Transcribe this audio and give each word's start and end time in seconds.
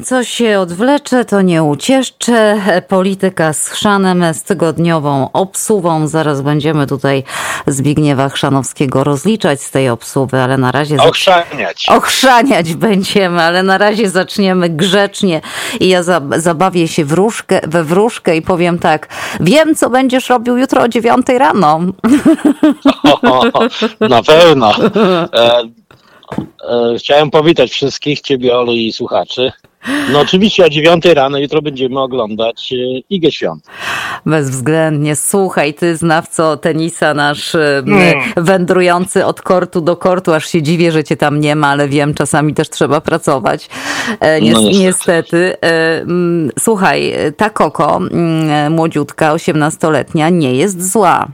Co 0.00 0.24
się 0.24 0.58
odwlecze, 0.58 1.24
to 1.24 1.42
nie 1.42 1.62
ucieszcze. 1.62 2.60
Polityka 2.88 3.52
z 3.52 3.68
Chrzanem, 3.68 4.34
z 4.34 4.42
tygodniową 4.42 5.32
obsuwą. 5.32 6.08
Zaraz 6.08 6.40
będziemy 6.40 6.86
tutaj 6.86 7.24
Zbigniewa 7.66 8.28
Chrzanowskiego 8.28 9.04
rozliczać 9.04 9.62
z 9.62 9.70
tej 9.70 9.88
obsuwy, 9.88 10.38
ale 10.38 10.58
na 10.58 10.72
razie... 10.72 10.96
Ochrzaniać. 10.96 11.86
Ochrzaniać 11.88 12.74
będziemy, 12.74 13.42
ale 13.42 13.62
na 13.62 13.78
razie 13.78 14.10
zaczniemy 14.10 14.68
grzecznie 14.68 15.40
i 15.80 15.88
ja 15.88 16.02
zabawię 16.36 16.88
się 16.88 17.04
wróżkę, 17.04 17.60
we 17.66 17.84
wróżkę 17.84 18.36
i 18.36 18.42
powiem 18.42 18.78
tak, 18.78 19.08
wiem, 19.40 19.74
co 19.74 19.90
będziesz 19.90 20.28
robił 20.28 20.56
jutro 20.56 20.82
o 20.82 20.88
dziewiątej 20.88 21.38
rano. 21.38 21.80
O, 23.22 23.42
na 24.08 24.22
pewno. 24.22 24.72
E, 25.34 25.62
e, 26.68 26.94
chciałem 26.98 27.30
powitać 27.30 27.70
wszystkich, 27.70 28.20
ciebie, 28.20 28.56
Olu 28.56 28.72
i 28.72 28.92
słuchaczy. 28.92 29.52
No 30.12 30.20
oczywiście 30.20 30.64
o 30.64 30.68
dziewiątej 30.68 31.14
rano 31.14 31.38
jutro 31.38 31.62
będziemy 31.62 32.00
oglądać 32.00 32.72
e, 32.72 32.76
Igę 33.10 33.32
Świąt. 33.32 33.66
Bezwzględnie. 34.26 35.16
Słuchaj, 35.16 35.74
ty 35.74 35.96
znawco 35.96 36.56
tenisa 36.56 37.14
nasz 37.14 37.54
mm. 37.54 38.20
wędrujący 38.36 39.26
od 39.26 39.42
kortu 39.42 39.80
do 39.80 39.96
kortu, 39.96 40.32
aż 40.32 40.46
się 40.46 40.62
dziwię, 40.62 40.92
że 40.92 41.04
cię 41.04 41.16
tam 41.16 41.40
nie 41.40 41.56
ma, 41.56 41.68
ale 41.68 41.88
wiem, 41.88 42.14
czasami 42.14 42.54
też 42.54 42.70
trzeba 42.70 43.00
pracować. 43.00 43.68
E, 44.20 44.40
no 44.40 44.60
niestety. 44.60 44.78
niestety. 44.78 45.56
Słuchaj, 46.58 47.12
ta 47.36 47.50
Koko, 47.50 48.00
młodziutka, 48.70 49.32
osiemnastoletnia, 49.32 50.28
nie 50.28 50.54
jest 50.54 50.92
zła. 50.92 51.28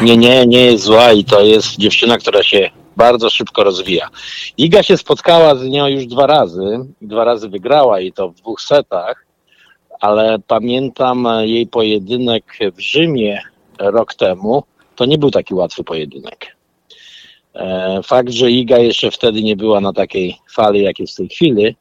Nie, 0.00 0.16
nie, 0.16 0.46
nie 0.46 0.66
jest 0.66 0.84
zła 0.84 1.12
i 1.12 1.24
to 1.24 1.40
jest 1.40 1.78
dziewczyna, 1.78 2.18
która 2.18 2.42
się 2.42 2.70
bardzo 2.96 3.30
szybko 3.30 3.64
rozwija. 3.64 4.08
Iga 4.58 4.82
się 4.82 4.96
spotkała 4.96 5.54
z 5.54 5.68
nią 5.68 5.86
już 5.86 6.06
dwa 6.06 6.26
razy, 6.26 6.78
dwa 7.02 7.24
razy 7.24 7.48
wygrała 7.48 8.00
i 8.00 8.12
to 8.12 8.28
w 8.28 8.34
dwóch 8.34 8.60
setach, 8.60 9.26
ale 10.00 10.38
pamiętam 10.46 11.26
jej 11.42 11.66
pojedynek 11.66 12.44
w 12.76 12.80
Rzymie 12.80 13.42
rok 13.78 14.14
temu, 14.14 14.62
to 14.96 15.04
nie 15.04 15.18
był 15.18 15.30
taki 15.30 15.54
łatwy 15.54 15.84
pojedynek. 15.84 16.56
E, 17.54 18.00
fakt, 18.02 18.30
że 18.30 18.50
Iga 18.50 18.78
jeszcze 18.78 19.10
wtedy 19.10 19.42
nie 19.42 19.56
była 19.56 19.80
na 19.80 19.92
takiej 19.92 20.36
fali, 20.54 20.82
jak 20.82 20.98
jest 20.98 21.12
w 21.12 21.16
tej 21.16 21.28
chwili, 21.28 21.76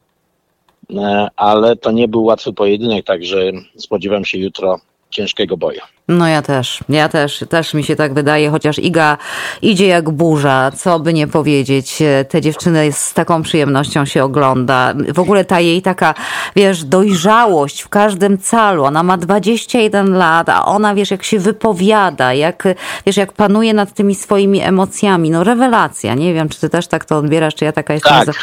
e, 0.95 1.27
ale 1.35 1.75
to 1.75 1.91
nie 1.91 2.07
był 2.07 2.23
łatwy 2.23 2.53
pojedynek, 2.53 3.05
także 3.05 3.51
spodziewam 3.77 4.25
się 4.25 4.37
jutro 4.37 4.79
ciężkiego 5.09 5.57
boju. 5.57 5.81
No 6.11 6.27
ja 6.27 6.41
też, 6.41 6.79
ja 6.89 7.09
też, 7.09 7.43
też 7.49 7.73
mi 7.73 7.83
się 7.83 7.95
tak 7.95 8.13
wydaje, 8.13 8.49
chociaż 8.49 8.79
Iga 8.79 9.17
idzie 9.61 9.87
jak 9.87 10.09
burza, 10.09 10.71
co 10.71 10.99
by 10.99 11.13
nie 11.13 11.27
powiedzieć. 11.27 12.03
Te 12.29 12.41
dziewczyny 12.41 12.91
z 12.91 13.13
taką 13.13 13.43
przyjemnością 13.43 14.05
się 14.05 14.23
ogląda. 14.23 14.93
W 15.13 15.19
ogóle 15.19 15.45
ta 15.45 15.59
jej 15.59 15.81
taka, 15.81 16.13
wiesz, 16.55 16.83
dojrzałość 16.83 17.81
w 17.81 17.89
każdym 17.89 18.37
calu. 18.37 18.83
Ona 18.83 19.03
ma 19.03 19.17
21 19.17 20.17
lat, 20.17 20.49
a 20.49 20.65
ona, 20.65 20.95
wiesz, 20.95 21.11
jak 21.11 21.23
się 21.23 21.39
wypowiada, 21.39 22.33
jak, 22.33 22.63
wiesz, 23.05 23.17
jak 23.17 23.33
panuje 23.33 23.73
nad 23.73 23.93
tymi 23.93 24.15
swoimi 24.15 24.61
emocjami. 24.61 25.29
No 25.29 25.43
rewelacja. 25.43 26.15
Nie 26.15 26.33
wiem, 26.33 26.49
czy 26.49 26.59
ty 26.59 26.69
też 26.69 26.87
tak 26.87 27.05
to 27.05 27.17
odbierasz, 27.17 27.55
czy 27.55 27.65
ja 27.65 27.71
taka 27.71 27.93
jestem 27.93 28.13
tak. 28.13 28.25
za, 28.25 28.33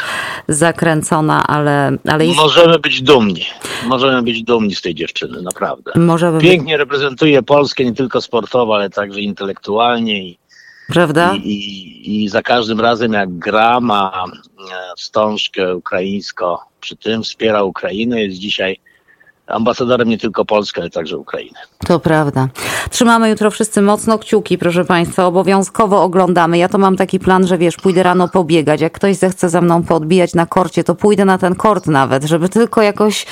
zakręcona, 0.47 1.47
ale, 1.47 1.91
ale 2.07 2.25
jest... 2.25 2.37
Możemy 2.37 2.79
być 2.79 3.01
dumni. 3.01 3.45
Możemy 3.85 4.23
być 4.23 4.43
dumni 4.43 4.75
z 4.75 4.81
tej 4.81 4.95
dziewczyny, 4.95 5.41
naprawdę. 5.41 5.91
Możemy 5.95 6.39
Pięknie 6.39 6.77
reprezentuje 6.77 7.43
Polskę 7.43 7.58
Polskę 7.59 7.85
nie 7.85 7.93
tylko 7.93 8.21
sportowo, 8.21 8.75
ale 8.75 8.89
także 8.89 9.21
intelektualnie 9.21 10.23
i, 10.23 10.37
Prawda? 10.87 11.35
I, 11.35 11.49
i, 11.49 12.23
I, 12.23 12.29
za 12.29 12.41
każdym 12.41 12.79
razem 12.79 13.13
jak 13.13 13.37
gra 13.37 13.79
ma 13.79 14.25
e, 14.25 14.95
wstążkę 14.97 15.75
ukraińsko, 15.75 16.65
przy 16.79 16.95
tym 16.95 17.23
wspiera 17.23 17.63
Ukrainę, 17.63 18.21
jest 18.23 18.37
dzisiaj 18.37 18.79
ambasadorem 19.49 20.09
nie 20.09 20.17
tylko 20.17 20.45
Polski, 20.45 20.79
ale 20.81 20.89
także 20.89 21.17
Ukrainy. 21.17 21.57
To 21.87 21.99
prawda. 21.99 22.47
Trzymamy 22.89 23.29
jutro 23.29 23.51
wszyscy 23.51 23.81
mocno 23.81 24.19
kciuki, 24.19 24.57
proszę 24.57 24.85
Państwa. 24.85 25.25
Obowiązkowo 25.25 26.03
oglądamy. 26.03 26.57
Ja 26.57 26.69
to 26.69 26.77
mam 26.77 26.97
taki 26.97 27.19
plan, 27.19 27.47
że 27.47 27.57
wiesz, 27.57 27.75
pójdę 27.75 28.03
rano 28.03 28.27
pobiegać. 28.27 28.81
Jak 28.81 28.93
ktoś 28.93 29.15
zechce 29.15 29.49
ze 29.49 29.61
mną 29.61 29.83
podbijać 29.83 30.33
na 30.33 30.45
korcie, 30.45 30.83
to 30.83 30.95
pójdę 30.95 31.25
na 31.25 31.37
ten 31.37 31.55
kort 31.55 31.87
nawet, 31.87 32.23
żeby 32.23 32.49
tylko 32.49 32.81
jakoś, 32.81 33.25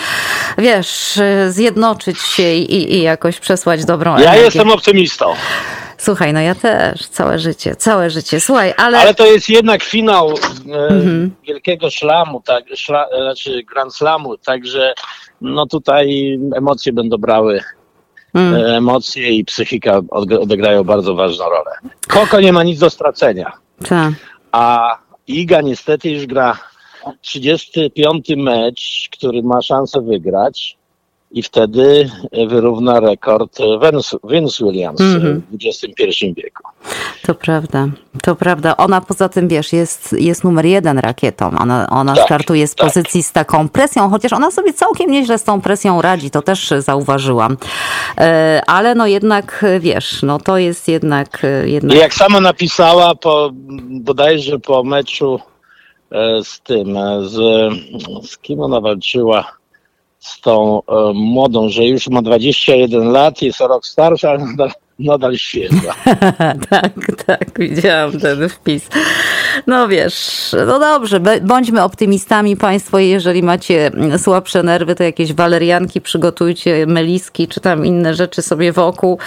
wiesz, 0.57 1.19
zjednoczyć 1.49 2.19
się 2.19 2.53
i, 2.53 2.95
i 2.95 3.01
jakoś 3.01 3.39
przesłać 3.39 3.85
dobrą 3.85 4.11
energię. 4.11 4.39
Ja 4.39 4.45
jestem 4.45 4.71
optymistą. 4.71 5.33
Słuchaj, 5.97 6.33
no 6.33 6.39
ja 6.39 6.55
też, 6.55 7.07
całe 7.07 7.39
życie, 7.39 7.75
całe 7.75 8.09
życie. 8.09 8.39
Słuchaj, 8.39 8.73
ale... 8.77 8.99
Ale 8.99 9.13
to 9.13 9.25
jest 9.25 9.49
jednak 9.49 9.83
finał 9.83 10.29
e, 10.29 10.87
mhm. 10.87 11.31
wielkiego 11.47 11.89
szlamu, 11.89 12.41
tak, 12.45 12.63
szla, 12.75 13.07
znaczy 13.21 13.63
Grand 13.63 13.95
Slamu, 13.95 14.37
także 14.37 14.93
no 15.41 15.65
tutaj 15.65 16.37
emocje 16.55 16.93
będą 16.93 17.17
brały 17.17 17.61
mm. 18.33 18.75
emocje 18.75 19.29
i 19.29 19.45
psychika 19.45 20.01
odegrają 20.39 20.83
bardzo 20.83 21.15
ważną 21.15 21.45
rolę. 21.45 21.71
Koko 22.07 22.41
nie 22.41 22.53
ma 22.53 22.63
nic 22.63 22.79
do 22.79 22.89
stracenia. 22.89 23.51
A 24.51 24.97
Iga 25.27 25.61
niestety 25.61 26.09
już 26.09 26.25
gra 26.25 26.57
35 27.21 28.29
mecz, 28.37 29.09
który 29.11 29.43
ma 29.43 29.61
szansę 29.61 30.01
wygrać 30.01 30.77
i 31.31 31.43
wtedy 31.43 32.09
wyrówna 32.47 32.99
rekord 32.99 33.57
Venus, 34.23 34.59
Williams 34.61 35.01
mm 35.01 35.21
-hmm. 35.21 35.41
w 35.51 35.55
XXI 35.67 36.33
wieku. 36.33 36.63
To 37.23 37.35
prawda, 37.35 37.87
to 38.23 38.35
prawda. 38.35 38.77
Ona 38.77 39.01
poza 39.01 39.29
tym, 39.29 39.47
wiesz, 39.47 39.73
jest, 39.73 40.13
jest 40.19 40.43
numer 40.43 40.65
jeden 40.65 40.99
rakietą. 40.99 41.51
Ona, 41.59 41.89
ona 41.89 42.15
tak, 42.15 42.25
startuje 42.25 42.67
z 42.67 42.75
tak. 42.75 42.87
pozycji 42.87 43.23
z 43.23 43.31
taką 43.31 43.69
presją, 43.69 44.09
chociaż 44.09 44.33
ona 44.33 44.51
sobie 44.51 44.73
całkiem 44.73 45.11
nieźle 45.11 45.37
z 45.37 45.43
tą 45.43 45.61
presją 45.61 46.01
radzi, 46.01 46.29
to 46.29 46.41
też 46.41 46.73
zauważyłam. 46.79 47.57
E, 48.17 48.61
ale 48.67 48.95
no 48.95 49.07
jednak, 49.07 49.65
wiesz, 49.79 50.23
no 50.23 50.39
to 50.39 50.57
jest 50.57 50.87
jednak... 50.87 51.45
jednak... 51.65 51.97
I 51.97 51.99
jak 51.99 52.13
sama 52.13 52.39
napisała, 52.39 53.15
po, 53.15 53.49
bodajże 53.89 54.59
po 54.59 54.83
meczu 54.83 55.39
e, 56.11 56.43
z 56.43 56.61
tym, 56.61 56.97
e, 56.97 57.21
z, 57.23 57.35
z 58.29 58.37
kim 58.37 58.59
ona 58.61 58.81
walczyła? 58.81 59.57
Z 60.19 60.41
tą 60.41 60.81
e, 60.81 61.13
młodą, 61.13 61.69
że 61.69 61.85
już 61.85 62.07
ma 62.07 62.21
21 62.21 63.11
lat, 63.11 63.41
jest 63.41 63.61
o 63.61 63.67
rok 63.67 63.85
starsza, 63.85 64.29
ale 64.29 64.39
nadal, 64.45 64.71
nadal 64.99 65.37
świeża. 65.37 65.93
tak, 66.69 66.93
tak, 67.25 67.59
widziałam 67.59 68.19
ten 68.19 68.49
wpis. 68.49 68.89
No 69.67 69.87
wiesz, 69.87 70.55
no 70.67 70.79
dobrze, 70.79 71.19
bądźmy 71.41 71.83
optymistami 71.83 72.57
Państwo, 72.57 72.99
jeżeli 72.99 73.43
macie 73.43 73.91
słabsze 74.17 74.63
nerwy, 74.63 74.95
to 74.95 75.03
jakieś 75.03 75.33
walerianki 75.33 76.01
przygotujcie, 76.01 76.85
meliski, 76.85 77.47
czy 77.47 77.59
tam 77.59 77.85
inne 77.85 78.13
rzeczy 78.13 78.41
sobie 78.41 78.71
wokół. 78.71 79.19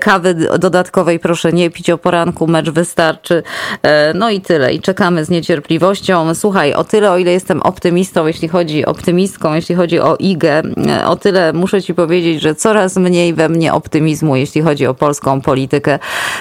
Kawy 0.00 0.34
dodatkowej 0.58 1.18
proszę 1.18 1.52
nie 1.52 1.70
pić 1.70 1.90
o 1.90 1.98
poranku, 1.98 2.46
mecz 2.46 2.70
wystarczy. 2.70 3.42
E, 3.82 4.14
no 4.14 4.30
i 4.30 4.40
tyle. 4.40 4.74
I 4.74 4.80
czekamy 4.80 5.24
z 5.24 5.30
niecierpliwością. 5.30 6.34
Słuchaj, 6.34 6.74
o 6.74 6.84
tyle, 6.84 7.10
o 7.10 7.18
ile 7.18 7.32
jestem 7.32 7.62
optymistą, 7.62 8.26
jeśli 8.26 8.48
chodzi, 8.48 8.86
optymistką, 8.86 9.54
jeśli 9.54 9.74
chodzi 9.74 10.00
o 10.00 10.16
IGę, 10.16 10.62
e, 10.88 11.06
o 11.06 11.16
tyle 11.16 11.52
muszę 11.52 11.82
Ci 11.82 11.94
powiedzieć, 11.94 12.42
że 12.42 12.54
coraz 12.54 12.96
mniej 12.96 13.34
we 13.34 13.48
mnie 13.48 13.72
optymizmu, 13.72 14.36
jeśli 14.36 14.62
chodzi 14.62 14.86
o 14.86 14.94
polską 14.94 15.40
politykę. 15.40 15.98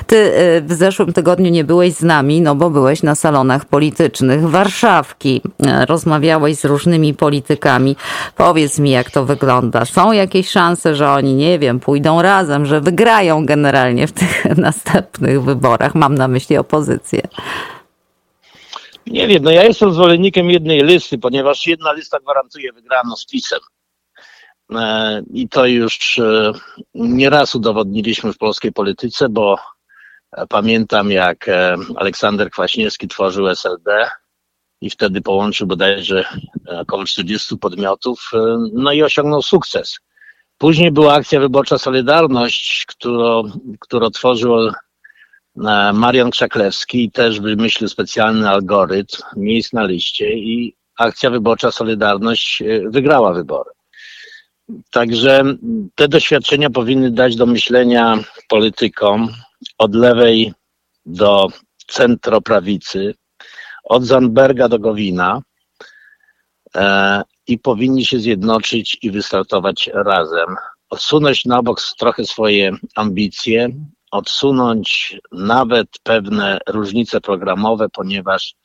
Ty 0.08 0.18
e, 0.18 0.62
w 0.62 0.74
zeszłym 0.74 1.14
tygodniu 1.14 1.52
nie 1.52 1.64
byłeś 1.64 1.94
z 1.94 2.04
nami, 2.04 2.42
no 2.42 2.56
bo 2.56 2.70
byłeś 2.70 3.04
na 3.04 3.16
salonach 3.20 3.66
politycznych 3.66 4.50
Warszawki. 4.50 5.42
E, 5.66 5.86
rozmawiałeś 5.86 6.58
z 6.58 6.66
różnymi 6.66 7.14
politykami. 7.14 7.96
Powiedz 8.36 8.80
mi, 8.80 8.92
jak 8.92 9.12
to 9.12 9.26
wygląda. 9.26 9.86
Są 9.86 10.12
jakieś 10.12 10.50
szanse, 10.50 10.96
że 10.96 11.12
oni, 11.12 11.34
nie 11.36 11.60
wiem, 11.60 11.80
pójdą 11.80 12.22
razem, 12.22 12.66
że 12.66 12.82
wygrają 12.82 13.46
generalnie 13.46 14.08
w 14.08 14.12
tych 14.12 14.46
następnych 14.68 15.44
wyborach? 15.44 15.96
Mam 15.96 16.16
na 16.16 16.28
myśli 16.28 16.58
opozycję. 16.58 17.22
Nie 19.08 19.28
wiem, 19.28 19.44
no 19.44 19.52
ja 19.52 19.64
jestem 19.64 19.94
zwolennikiem 19.94 20.50
jednej 20.50 20.84
listy, 20.84 21.18
ponieważ 21.18 21.68
jedna 21.68 21.94
lista 21.94 22.20
gwarantuje 22.20 22.74
wygraną 22.74 23.16
z 23.16 23.26
PiSem. 23.26 23.60
E, 24.76 25.22
I 25.34 25.50
to 25.50 25.66
już 25.66 26.20
e, 26.20 26.52
nieraz 26.94 27.56
udowodniliśmy 27.56 28.34
w 28.34 28.38
polskiej 28.38 28.72
polityce, 28.72 29.30
bo 29.30 29.58
Pamiętam, 30.50 31.12
jak 31.12 31.48
e, 31.48 31.76
Aleksander 31.96 32.50
Kwaśniewski 32.50 33.08
tworzył 33.08 33.48
SLD 33.48 34.10
i 34.82 34.90
wtedy 34.90 35.22
połączył 35.22 35.68
bodajże 35.68 36.26
około 36.68 37.06
40 37.06 37.58
podmiotów, 37.58 38.30
e, 38.34 38.58
no 38.74 38.92
i 38.92 39.04
osiągnął 39.04 39.42
sukces. 39.42 40.00
Później 40.58 40.92
była 40.92 41.14
akcja 41.14 41.40
wyborcza 41.40 41.78
Solidarność, 41.78 42.86
którą, 42.86 43.44
którą 43.80 44.10
tworzył 44.10 44.68
e, 44.68 44.74
Marian 45.94 46.32
Krzaklewski 46.32 47.04
i 47.04 47.12
też 47.12 47.40
wymyślił 47.40 47.90
specjalny 47.90 48.50
algorytm 48.50 49.18
miejsc 49.36 49.74
na 49.74 49.84
liście 49.84 50.34
i 50.34 50.76
akcja 50.98 51.30
wyborcza 51.30 51.72
Solidarność 51.72 52.64
wygrała 52.86 53.34
wybory. 53.34 53.72
Także 54.92 55.44
te 55.96 56.08
doświadczenia 56.08 56.70
powinny 56.70 57.12
dać 57.12 57.36
do 57.36 57.46
myślenia 57.46 58.18
politykom, 58.48 59.30
od 59.78 59.96
lewej 59.96 60.54
do 61.06 61.48
centroprawicy, 61.88 63.14
od 63.84 64.04
Zandberga 64.04 64.70
do 64.70 64.80
Gowina. 64.80 65.42
E, 66.76 67.24
i 67.50 67.60
powinni 67.60 68.06
się 68.06 68.20
zjednoczyć 68.20 68.98
i 69.02 69.12
wystartować 69.12 69.90
razem. 69.94 70.56
Odsunąć 70.90 71.46
na 71.46 71.64
bok 71.64 71.82
trochę 71.98 72.26
swoje 72.26 72.72
ambicje, 72.96 73.70
odsunąć 74.12 75.18
nawet 75.32 75.88
pewne 76.04 76.60
różnice 76.68 77.22
programowe, 77.22 77.90
ponieważ 77.90 78.56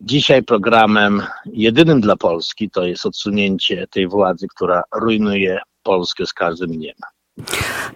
dzisiaj 0.00 0.42
programem 0.42 1.22
jedynym 1.46 2.00
dla 2.00 2.16
Polski 2.16 2.70
to 2.70 2.84
jest 2.84 3.06
odsunięcie 3.06 3.86
tej 3.90 4.08
władzy, 4.08 4.46
która 4.48 4.82
rujnuje 4.94 5.60
Polskę 5.82 6.26
z 6.26 6.32
każdym 6.32 6.70
dniem. 6.70 6.96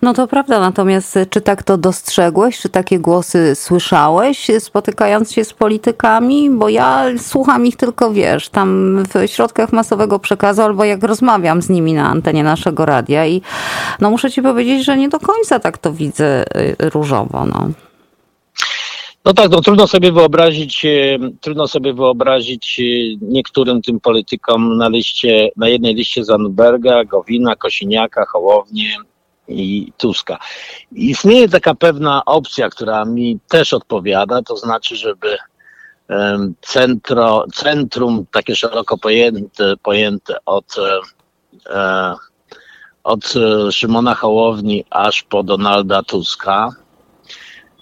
No 0.02 0.12
to 0.14 0.26
prawda, 0.26 0.60
natomiast 0.60 1.18
czy 1.30 1.40
tak 1.40 1.62
to 1.62 1.76
dostrzegłeś, 1.76 2.60
czy 2.60 2.68
takie 2.68 2.98
głosy 2.98 3.54
słyszałeś, 3.54 4.50
spotykając 4.58 5.32
się 5.32 5.44
z 5.44 5.52
politykami? 5.52 6.50
Bo 6.50 6.68
ja 6.68 7.04
słucham 7.18 7.66
ich 7.66 7.76
tylko, 7.76 8.12
wiesz, 8.12 8.48
tam 8.48 8.98
w 9.14 9.30
środkach 9.30 9.72
masowego 9.72 10.18
przekazu, 10.18 10.62
albo 10.62 10.84
jak 10.84 11.02
rozmawiam 11.02 11.62
z 11.62 11.68
nimi 11.68 11.92
na 11.92 12.08
antenie 12.08 12.44
naszego 12.44 12.86
radia 12.86 13.26
i 13.26 13.42
no 14.00 14.10
muszę 14.10 14.30
ci 14.30 14.42
powiedzieć, 14.42 14.84
że 14.84 14.96
nie 14.96 15.08
do 15.08 15.18
końca 15.18 15.60
tak 15.60 15.78
to 15.78 15.92
widzę 15.92 16.44
y, 16.56 16.90
różowo, 16.90 17.46
no. 17.46 17.68
No 19.24 19.34
tak, 19.34 19.50
no 19.50 19.60
trudno 19.60 19.86
sobie 19.86 20.12
wyobrazić, 20.12 20.86
trudno 21.40 21.68
sobie 21.68 21.94
wyobrazić 21.94 22.80
niektórym 23.20 23.82
tym 23.82 24.00
politykom 24.00 24.76
na 24.76 24.88
liście, 24.88 25.50
na 25.56 25.68
jednej 25.68 25.94
liście 25.94 26.24
Zandberga, 26.24 27.04
Gowina, 27.04 27.56
Kosiniaka, 27.56 28.24
Hołownię, 28.26 28.96
i 29.52 29.92
Tuska. 29.96 30.38
Istnieje 30.92 31.48
taka 31.48 31.74
pewna 31.74 32.24
opcja, 32.24 32.68
która 32.68 33.04
mi 33.04 33.38
też 33.48 33.72
odpowiada, 33.72 34.42
to 34.42 34.56
znaczy, 34.56 34.96
żeby 34.96 35.38
centro, 36.60 37.46
centrum 37.54 38.26
takie 38.32 38.56
szeroko 38.56 38.98
pojęte, 38.98 39.74
pojęte 39.82 40.36
od, 40.46 40.76
e, 41.70 42.14
od 43.04 43.34
Szymona 43.70 44.14
Hołowni 44.14 44.84
aż 44.90 45.22
po 45.22 45.42
Donalda 45.42 46.02
Tuska 46.02 46.68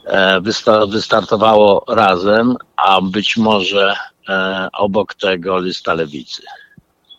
e, 0.06 0.40
wystartowało 0.88 1.84
razem, 1.88 2.56
a 2.76 3.00
być 3.00 3.36
może 3.36 3.96
e, 4.28 4.68
obok 4.72 5.14
tego 5.14 5.58
lista 5.58 5.94
lewicy. 5.94 6.42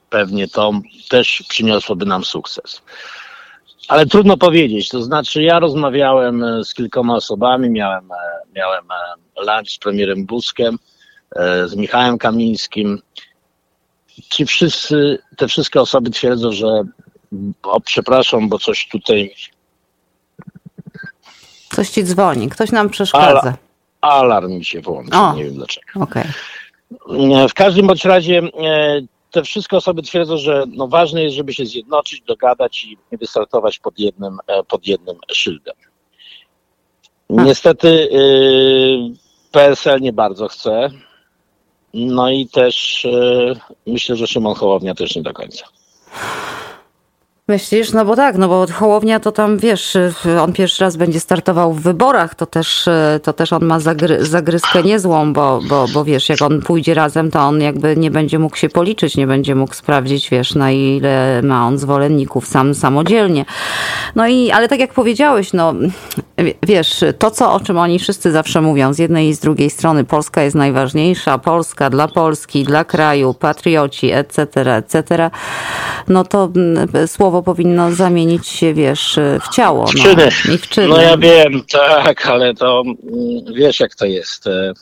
Pewnie 0.09 0.47
to 0.47 0.71
też 1.09 1.43
przyniosłoby 1.49 2.05
nam 2.05 2.25
sukces. 2.25 2.81
Ale 3.91 4.05
trudno 4.05 4.37
powiedzieć. 4.37 4.89
To 4.89 5.01
znaczy, 5.03 5.43
ja 5.43 5.59
rozmawiałem 5.59 6.43
e, 6.43 6.63
z 6.63 6.73
kilkoma 6.73 7.15
osobami, 7.15 7.69
miałem, 7.69 8.11
e, 8.11 8.15
miałem 8.55 8.83
e, 8.91 9.45
lunch 9.45 9.69
z 9.69 9.77
premierem 9.77 10.25
Buskiem, 10.25 10.77
z 11.65 11.75
Michałem 11.75 12.17
Kamińskim. 12.17 13.01
Ci 14.29 14.45
wszyscy, 14.45 15.19
te 15.37 15.47
wszystkie 15.47 15.81
osoby 15.81 16.09
twierdzą, 16.09 16.51
że 16.51 16.83
o, 17.63 17.81
przepraszam, 17.81 18.49
bo 18.49 18.59
coś 18.59 18.87
tutaj. 18.87 19.33
Coś 21.69 21.89
ci 21.89 22.03
dzwoni, 22.03 22.49
ktoś 22.49 22.71
nam 22.71 22.89
przeszkadza. 22.89 23.57
alarm 24.01 24.51
mi 24.51 24.65
się 24.65 24.81
włączył, 24.81 25.35
nie 25.35 25.43
wiem 25.45 25.53
dlaczego. 25.53 25.99
Okay. 25.99 26.23
W 27.49 27.53
każdym 27.53 27.87
bądź 27.87 28.05
razie 28.05 28.41
te 29.31 29.43
wszystkie 29.43 29.77
osoby 29.77 30.01
twierdzą, 30.01 30.37
że 30.37 30.63
no 30.67 30.87
ważne 30.87 31.23
jest, 31.23 31.35
żeby 31.35 31.53
się 31.53 31.65
zjednoczyć, 31.65 32.21
dogadać 32.21 32.83
i 32.83 33.17
wystartować 33.17 33.79
pod 33.79 33.99
jednym, 33.99 34.37
e, 34.47 34.63
pod 34.63 34.87
jednym 34.87 35.15
szyldem. 35.31 35.75
Hmm. 37.27 37.45
Niestety 37.45 38.09
yy, 38.11 39.15
PSL 39.51 40.01
nie 40.01 40.13
bardzo 40.13 40.47
chce. 40.47 40.89
No 41.93 42.29
i 42.29 42.47
też 42.47 43.03
yy, 43.03 43.55
myślę, 43.87 44.15
że 44.15 44.27
Szymon 44.27 44.55
Hołownia 44.55 44.95
też 44.95 45.15
nie 45.15 45.21
do 45.21 45.33
końca. 45.33 45.65
Myślisz? 47.47 47.93
No 47.93 48.05
bo 48.05 48.15
tak, 48.15 48.37
no 48.37 48.47
bo 48.47 48.65
Hołownia 48.73 49.19
to 49.19 49.31
tam, 49.31 49.57
wiesz, 49.57 49.97
on 50.41 50.53
pierwszy 50.53 50.83
raz 50.83 50.95
będzie 50.95 51.19
startował 51.19 51.73
w 51.73 51.81
wyborach, 51.81 52.35
to 52.35 52.45
też, 52.45 52.89
to 53.23 53.33
też 53.33 53.53
on 53.53 53.65
ma 53.65 53.79
zagry, 53.79 54.25
zagryskę 54.25 54.83
niezłą, 54.83 55.33
bo, 55.33 55.59
bo, 55.69 55.85
bo 55.93 56.03
wiesz, 56.03 56.29
jak 56.29 56.41
on 56.41 56.61
pójdzie 56.61 56.93
razem, 56.93 57.31
to 57.31 57.39
on 57.39 57.61
jakby 57.61 57.97
nie 57.97 58.11
będzie 58.11 58.39
mógł 58.39 58.57
się 58.57 58.69
policzyć, 58.69 59.17
nie 59.17 59.27
będzie 59.27 59.55
mógł 59.55 59.73
sprawdzić, 59.73 60.29
wiesz, 60.29 60.55
na 60.55 60.71
ile 60.71 61.41
ma 61.41 61.67
on 61.67 61.77
zwolenników 61.77 62.47
sam 62.47 62.73
samodzielnie. 62.73 63.45
No 64.15 64.27
i, 64.27 64.51
ale 64.51 64.67
tak 64.67 64.79
jak 64.79 64.93
powiedziałeś, 64.93 65.53
no 65.53 65.73
wiesz, 66.63 67.03
to 67.19 67.31
co, 67.31 67.53
o 67.53 67.59
czym 67.59 67.77
oni 67.77 67.99
wszyscy 67.99 68.31
zawsze 68.31 68.61
mówią, 68.61 68.93
z 68.93 68.99
jednej 68.99 69.29
i 69.29 69.33
z 69.33 69.39
drugiej 69.39 69.69
strony 69.69 70.03
Polska 70.03 70.43
jest 70.43 70.55
najważniejsza, 70.55 71.37
Polska 71.37 71.89
dla 71.89 72.07
Polski, 72.07 72.63
dla 72.63 72.83
kraju, 72.83 73.33
patrioci, 73.33 74.11
etc., 74.11 74.75
etc., 74.75 75.29
no 76.07 76.23
to 76.23 76.49
mm, 76.55 76.89
słowo 77.31 77.43
powinno 77.43 77.91
zamienić 77.91 78.47
się, 78.47 78.73
wiesz, 78.73 79.19
w 79.41 79.55
ciało. 79.55 79.87
W 79.87 79.95
czyny. 79.95 80.29
No, 80.49 80.57
w 80.57 80.67
czyny. 80.67 80.87
No 80.87 81.01
ja 81.01 81.17
wiem, 81.17 81.63
tak, 81.71 82.25
ale 82.25 82.53
to 82.53 82.83
mm, 82.85 83.53
wiesz 83.55 83.79
jak 83.79 83.95
to 83.95 84.05
jest. 84.05 84.47
E, 84.47 84.73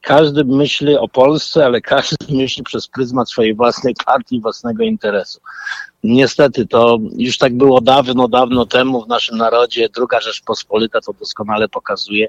każdy 0.00 0.44
myśli 0.44 0.96
o 0.96 1.08
Polsce, 1.08 1.64
ale 1.64 1.80
każdy 1.80 2.16
myśli 2.42 2.62
przez 2.62 2.88
pryzmat 2.88 3.30
swojej 3.30 3.54
własnej 3.54 3.94
partii, 4.06 4.40
własnego 4.40 4.82
interesu. 4.82 5.40
Niestety 6.04 6.66
to 6.66 6.98
już 7.16 7.38
tak 7.38 7.56
było 7.56 7.80
dawno, 7.80 8.28
dawno 8.28 8.66
temu 8.66 9.04
w 9.04 9.08
naszym 9.08 9.38
narodzie. 9.38 9.88
Druga 9.88 10.20
Rzeczpospolita 10.20 11.00
to 11.00 11.12
doskonale 11.12 11.68
pokazuje, 11.68 12.28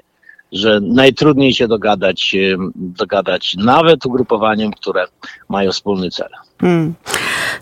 że 0.52 0.80
najtrudniej 0.82 1.54
się 1.54 1.68
dogadać, 1.68 2.36
dogadać 2.76 3.54
nawet 3.58 4.06
ugrupowaniem, 4.06 4.72
które 4.72 5.06
mają 5.48 5.72
wspólny 5.72 6.10
cel. 6.10 6.28
Hmm. 6.64 6.94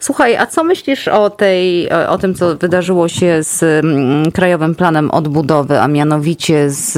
Słuchaj, 0.00 0.36
a 0.36 0.46
co 0.46 0.64
myślisz 0.64 1.08
o, 1.08 1.30
tej, 1.30 1.90
o 1.90 2.18
tym, 2.18 2.34
co 2.34 2.56
wydarzyło 2.56 3.08
się 3.08 3.42
z 3.42 3.62
mm, 3.62 4.32
Krajowym 4.32 4.74
Planem 4.74 5.10
Odbudowy, 5.10 5.80
a 5.80 5.88
mianowicie 5.88 6.70
z 6.70 6.96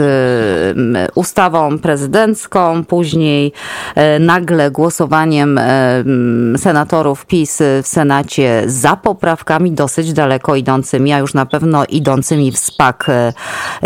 mm, 0.76 1.08
ustawą 1.14 1.78
prezydencką, 1.78 2.84
później 2.84 3.52
e, 3.94 4.18
nagle 4.18 4.70
głosowaniem 4.70 5.58
e, 5.58 5.62
mm, 5.96 6.58
senatorów 6.58 7.26
PiS 7.26 7.62
w 7.82 7.86
Senacie 7.86 8.62
za 8.66 8.96
poprawkami 8.96 9.72
dosyć 9.72 10.12
daleko 10.12 10.56
idącymi, 10.56 11.12
a 11.12 11.18
już 11.18 11.34
na 11.34 11.46
pewno 11.46 11.84
idącymi 11.88 12.52
w 12.52 12.58
spak 12.58 13.06
e, 13.08 13.32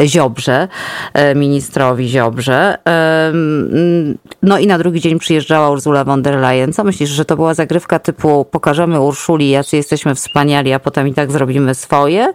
Ziobrze, 0.07 0.69
ministrowi 1.35 2.09
Ziobrze. 2.09 2.79
No 4.43 4.59
i 4.59 4.67
na 4.67 4.79
drugi 4.79 5.01
dzień 5.01 5.19
przyjeżdżała 5.19 5.71
Ursula 5.71 6.05
von 6.05 6.23
der 6.23 6.39
Leyen. 6.39 6.73
Co 6.73 6.85
myślisz, 6.85 7.11
że 7.11 7.25
to 7.25 7.37
była 7.37 7.55
zagrywka 7.55 7.99
typu 8.13 8.45
pokażemy 8.45 9.01
Urszuli, 9.01 9.51
jacy 9.51 9.77
jesteśmy 9.77 10.15
wspaniali, 10.15 10.73
a 10.73 10.79
potem 10.79 11.09
i 11.09 11.15
tak 11.15 11.33
zrobimy 11.33 11.75
swoje? 11.75 12.33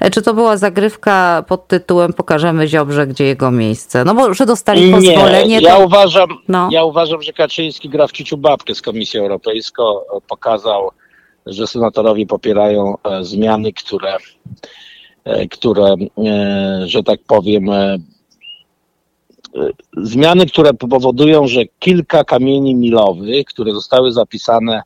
E, 0.00 0.10
czy 0.10 0.22
to 0.22 0.34
była 0.34 0.56
zagrywka 0.56 1.44
pod 1.48 1.68
tytułem 1.68 2.12
pokażemy 2.12 2.68
Ziobrze, 2.68 3.06
gdzie 3.06 3.24
jego 3.24 3.50
miejsce? 3.50 4.04
No 4.04 4.14
bo, 4.14 4.34
że 4.34 4.46
dostali 4.46 4.92
pozwolenie. 4.92 5.48
Nie, 5.48 5.60
ja, 5.60 5.76
to... 5.76 5.84
uważam, 5.84 6.28
no. 6.48 6.68
ja 6.72 6.84
uważam, 6.84 7.22
że 7.22 7.32
Kaczyński 7.32 7.88
gra 7.88 8.06
w 8.06 8.12
ciuciu 8.12 8.36
babkę 8.36 8.74
z 8.74 8.82
Komisją 8.82 9.22
Europejską. 9.22 9.82
Pokazał, 10.28 10.90
że 11.46 11.66
senatorowie 11.66 12.26
popierają 12.26 12.94
e, 13.04 13.24
zmiany, 13.24 13.72
które, 13.72 14.16
e, 15.24 15.48
które 15.48 15.94
że 16.84 17.02
tak 17.02 17.20
powiem, 17.26 17.70
zmiany, 19.96 20.46
które 20.46 20.74
powodują, 20.74 21.46
że 21.46 21.60
kilka 21.78 22.24
kamieni 22.24 22.74
milowych, 22.74 23.46
które 23.46 23.72
zostały 23.72 24.12
zapisane 24.12 24.82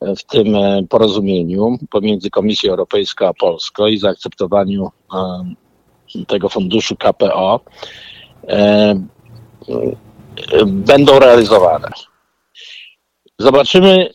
w 0.00 0.22
tym 0.28 0.54
e, 0.54 0.82
porozumieniu 0.88 1.78
pomiędzy 1.90 2.30
Komisją 2.30 2.70
Europejską 2.70 3.26
a 3.26 3.34
Polską 3.34 3.86
i 3.86 3.98
zaakceptowaniu 3.98 4.90
e, 5.14 6.24
tego 6.26 6.48
funduszu 6.48 6.96
KPO 6.96 7.60
będą 10.66 11.18
realizowane. 11.18 11.88
Zobaczymy, 13.38 14.10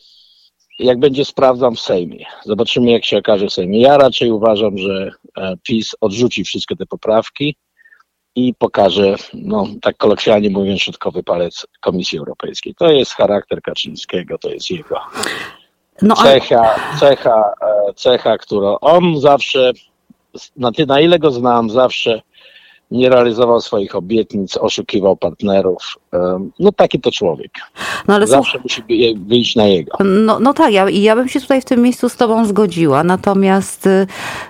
jak 0.78 0.98
będzie 0.98 1.24
sprawdzam 1.24 1.74
w 1.74 1.80
Sejmie. 1.80 2.24
Zobaczymy, 2.44 2.90
jak 2.90 3.04
się 3.04 3.18
okaże 3.18 3.46
w 3.46 3.52
Sejmie. 3.52 3.80
Ja 3.80 3.98
raczej 3.98 4.30
uważam, 4.30 4.78
że 4.78 5.10
PiS 5.62 5.96
odrzuci 6.00 6.44
wszystkie 6.44 6.76
te 6.76 6.86
poprawki 6.86 7.56
i 8.36 8.54
pokaże, 8.54 9.16
no 9.34 9.66
tak 9.82 9.96
kolokwialnie 9.96 10.50
mówiąc, 10.50 10.80
środkowy 10.80 11.22
palec 11.22 11.66
Komisji 11.80 12.18
Europejskiej. 12.18 12.74
To 12.74 12.90
jest 12.90 13.12
charakter 13.12 13.62
Kaczyńskiego, 13.62 14.38
to 14.38 14.50
jest 14.50 14.70
jego 14.70 15.00
no, 16.02 16.16
cecha, 16.16 16.74
cecha, 17.00 17.52
e, 17.62 17.94
cecha, 17.94 18.38
którą 18.38 18.78
on 18.80 19.20
zawsze, 19.20 19.72
na, 20.56 20.70
na 20.86 21.00
ile 21.00 21.18
go 21.18 21.30
znam, 21.30 21.70
zawsze 21.70 22.22
nie 22.90 23.08
realizował 23.08 23.60
swoich 23.60 23.96
obietnic, 23.96 24.56
oszukiwał 24.56 25.16
partnerów, 25.16 25.98
no 26.58 26.72
taki 26.72 27.00
to 27.00 27.10
człowiek. 27.10 27.50
No, 28.08 28.14
ale 28.14 28.26
Zawsze 28.26 28.58
musi 28.58 28.82
wyjść 29.26 29.56
na 29.56 29.66
jego. 29.66 29.96
No, 30.04 30.40
no 30.40 30.54
tak, 30.54 30.72
ja, 30.72 30.90
ja 30.90 31.16
bym 31.16 31.28
się 31.28 31.40
tutaj 31.40 31.60
w 31.60 31.64
tym 31.64 31.82
miejscu 31.82 32.08
z 32.08 32.16
tobą 32.16 32.44
zgodziła, 32.44 33.04
natomiast 33.04 33.86
y, 33.86 34.06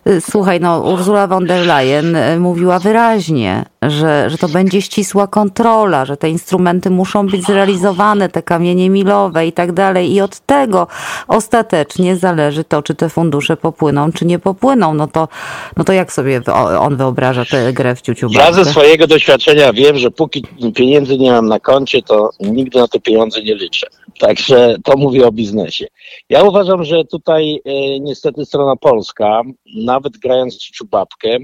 y, 0.07 0.21
słuchaj, 0.21 0.61
no 0.61 0.81
Ursula 0.81 1.27
von 1.27 1.47
der 1.47 1.67
Leyen 1.67 2.17
y, 2.17 2.41
mówiła 2.41 2.79
wyraźnie, 2.79 3.65
że, 3.83 4.31
że 4.31 4.39
to 4.39 4.49
będzie 4.49 4.83
ścisła 4.83 5.27
kontrola, 5.27 6.05
że 6.05 6.17
te 6.17 6.31
instrumenty 6.31 6.91
muszą 6.91 7.27
być 7.27 7.47
zrealizowane, 7.47 8.29
te 8.29 8.43
kamienie 8.43 8.91
milowe 8.91 9.47
i 9.47 9.53
tak 9.53 9.73
dalej 9.73 10.13
i 10.13 10.21
od 10.21 10.41
tego 10.41 10.87
ostatecznie 11.29 12.17
zależy 12.17 12.65
to, 12.65 12.83
czy 12.83 12.95
te 12.95 13.09
fundusze 13.09 13.57
popłyną, 13.57 14.13
czy 14.13 14.27
nie 14.27 14.39
popłyną. 14.39 14.95
No 14.95 15.07
to, 15.07 15.29
no 15.77 15.85
to 15.85 15.93
jak 15.93 16.13
sobie 16.13 16.41
on 16.81 16.97
wyobraża 16.97 17.45
tę 17.45 17.73
grę 17.73 17.95
w 17.95 18.01
ciuciu 18.01 18.24
Ja 18.31 18.53
ze 18.53 18.65
swojego 18.65 19.07
doświadczenia 19.07 19.73
wiem, 19.73 19.99
że 19.99 20.11
póki 20.11 20.43
pieniędzy 20.75 21.19
nie 21.19 21.31
mam 21.31 21.49
na 21.49 21.61
koncie, 21.61 22.03
to 22.03 22.31
nigdy 22.41 22.79
na 22.79 22.89
te 22.89 23.01
pieniądze 23.01 23.43
nie 23.43 23.55
liczę. 23.55 23.87
Także 24.19 24.77
to 24.85 24.97
mówię 24.97 25.27
o 25.27 25.33
biznesie. 25.33 25.87
Ja 26.29 26.43
uważam, 26.43 26.85
że 26.85 27.05
tutaj 27.05 27.61
e, 27.65 28.01
niestety 28.01 28.45
strona 28.47 28.77
polska, 28.77 29.43
nawet 29.77 30.17
grając 30.17 30.69
w 30.81 30.85
babkę, 30.85 31.39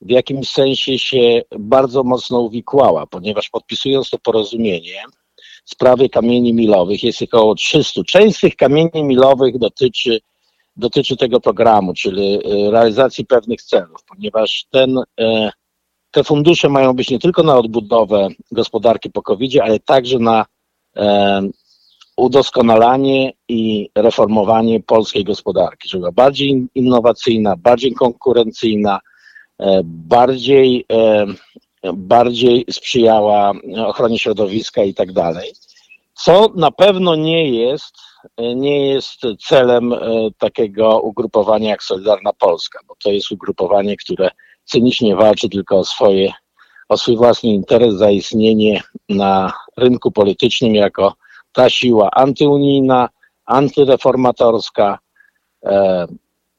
w 0.00 0.10
jakimś 0.10 0.50
sensie 0.50 0.98
się 0.98 1.42
bardzo 1.58 2.04
mocno 2.04 2.40
uwikłała, 2.40 3.06
ponieważ 3.06 3.50
podpisując 3.50 4.10
to 4.10 4.18
porozumienie, 4.18 5.02
sprawy 5.64 6.08
kamieni 6.08 6.54
milowych 6.54 7.02
jest 7.02 7.22
około 7.22 7.54
300. 7.54 8.00
Część 8.04 8.36
z 8.36 8.40
tych 8.40 8.56
kamieni 8.56 9.04
milowych 9.04 9.58
dotyczy, 9.58 10.20
dotyczy 10.76 11.16
tego 11.16 11.40
programu, 11.40 11.94
czyli 11.94 12.34
e, 12.34 12.70
realizacji 12.70 13.26
pewnych 13.26 13.62
celów, 13.62 14.04
ponieważ 14.08 14.64
ten 14.70 14.98
e, 15.20 15.50
te 16.18 16.24
fundusze 16.24 16.68
mają 16.68 16.92
być 16.92 17.10
nie 17.10 17.18
tylko 17.18 17.42
na 17.42 17.56
odbudowę 17.56 18.28
gospodarki 18.52 19.10
po 19.10 19.22
covid 19.22 19.60
ale 19.62 19.80
także 19.80 20.18
na 20.18 20.46
e, 20.96 21.48
udoskonalanie 22.16 23.32
i 23.48 23.90
reformowanie 23.94 24.80
polskiej 24.80 25.24
gospodarki, 25.24 25.88
żeby 25.88 26.00
była 26.00 26.12
bardziej 26.12 26.66
innowacyjna, 26.74 27.56
bardziej 27.56 27.92
konkurencyjna, 27.92 29.00
e, 29.58 29.80
bardziej, 29.84 30.84
e, 30.92 31.26
bardziej 31.94 32.64
sprzyjała 32.70 33.52
ochronie 33.86 34.18
środowiska 34.18 34.82
i 34.82 34.94
tak 34.94 35.12
dalej. 35.12 35.52
Co 36.14 36.52
na 36.56 36.70
pewno 36.70 37.16
nie 37.16 37.50
jest, 37.50 37.94
nie 38.38 38.88
jest 38.88 39.20
celem 39.48 39.92
e, 39.92 39.98
takiego 40.38 41.00
ugrupowania 41.00 41.70
jak 41.70 41.82
Solidarna 41.82 42.32
Polska, 42.32 42.80
bo 42.88 42.94
to 43.02 43.10
jest 43.10 43.32
ugrupowanie, 43.32 43.96
które 43.96 44.30
cynicznie 44.68 45.16
walczy 45.16 45.48
tylko 45.48 45.78
o 45.78 45.84
swoje, 45.84 46.32
o 46.88 46.96
swój 46.96 47.16
własny 47.16 47.50
interes, 47.50 47.94
zaistnienie 47.94 48.82
na 49.08 49.52
rynku 49.76 50.12
politycznym 50.12 50.74
jako 50.74 51.14
ta 51.52 51.70
siła 51.70 52.10
antyunijna, 52.10 53.08
antyreformatorska, 53.46 54.98
e, 55.64 56.06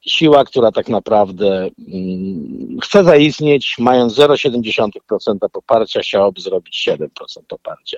siła, 0.01 0.43
która 0.43 0.71
tak 0.71 0.89
naprawdę 0.89 1.69
mm, 1.87 2.77
chce 2.83 3.03
zaistnieć, 3.03 3.75
mając 3.79 4.13
0,7% 4.13 5.49
poparcia, 5.51 6.01
chciałaby 6.01 6.41
zrobić 6.41 6.87
7% 6.89 7.07
poparcia. 7.47 7.97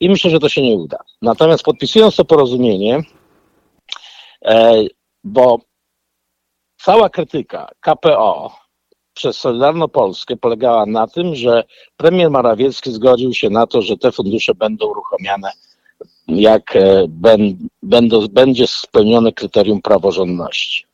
I 0.00 0.10
myślę, 0.10 0.30
że 0.30 0.38
to 0.38 0.48
się 0.48 0.62
nie 0.62 0.74
uda. 0.74 0.98
Natomiast 1.22 1.62
podpisując 1.62 2.16
to 2.16 2.24
porozumienie, 2.24 3.02
e, 4.44 4.82
bo 5.24 5.60
cała 6.76 7.10
krytyka 7.10 7.70
KPO 7.80 8.52
przez 9.20 9.36
Solidarną 9.36 9.88
Polskę 9.88 10.36
polegała 10.36 10.86
na 10.86 11.06
tym, 11.06 11.34
że 11.34 11.64
premier 11.96 12.30
Morawiecki 12.30 12.92
zgodził 12.92 13.34
się 13.34 13.50
na 13.50 13.66
to, 13.66 13.82
że 13.82 13.96
te 13.96 14.12
fundusze 14.12 14.54
będą 14.54 14.86
uruchomione, 14.86 15.50
jak 16.28 16.76
e, 16.76 17.06
będą, 17.82 18.28
będzie 18.28 18.66
spełnione 18.66 19.32
kryterium 19.32 19.82
praworządności. 19.82 20.84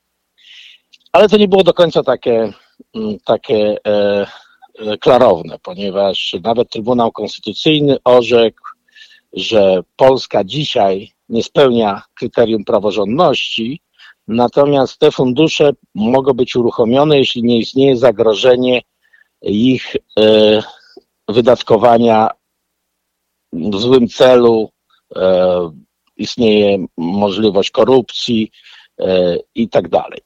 Ale 1.13 1.29
to 1.29 1.37
nie 1.37 1.49
było 1.49 1.65
do 1.65 1.75
końca 1.75 2.03
takie, 2.03 2.53
mm, 2.95 3.19
takie 3.25 3.77
e, 3.87 4.27
e, 4.79 4.99
klarowne, 4.99 5.59
ponieważ 5.63 6.37
nawet 6.43 6.71
Trybunał 6.71 7.13
Konstytucyjny 7.13 7.97
orzekł, 8.05 8.63
że 9.33 9.83
Polska 9.97 10.45
dzisiaj 10.45 11.13
nie 11.29 11.43
spełnia 11.43 12.03
kryterium 12.15 12.65
praworządności, 12.65 13.81
Natomiast 14.29 14.99
te 14.99 15.11
fundusze 15.11 15.71
mogą 15.95 16.33
być 16.33 16.57
uruchomione, 16.57 17.19
jeśli 17.19 17.43
nie 17.43 17.59
istnieje 17.59 17.97
zagrożenie 17.97 18.83
ich 19.43 19.97
e, 20.19 20.63
wydatkowania 21.29 22.31
w 23.53 23.77
złym 23.81 24.09
celu, 24.09 24.71
e, 25.17 25.71
istnieje 26.17 26.87
możliwość 26.97 27.71
korupcji 27.71 28.51
e, 29.01 29.37
i 29.55 29.69
tak 29.69 29.89
dalej. 29.89 30.21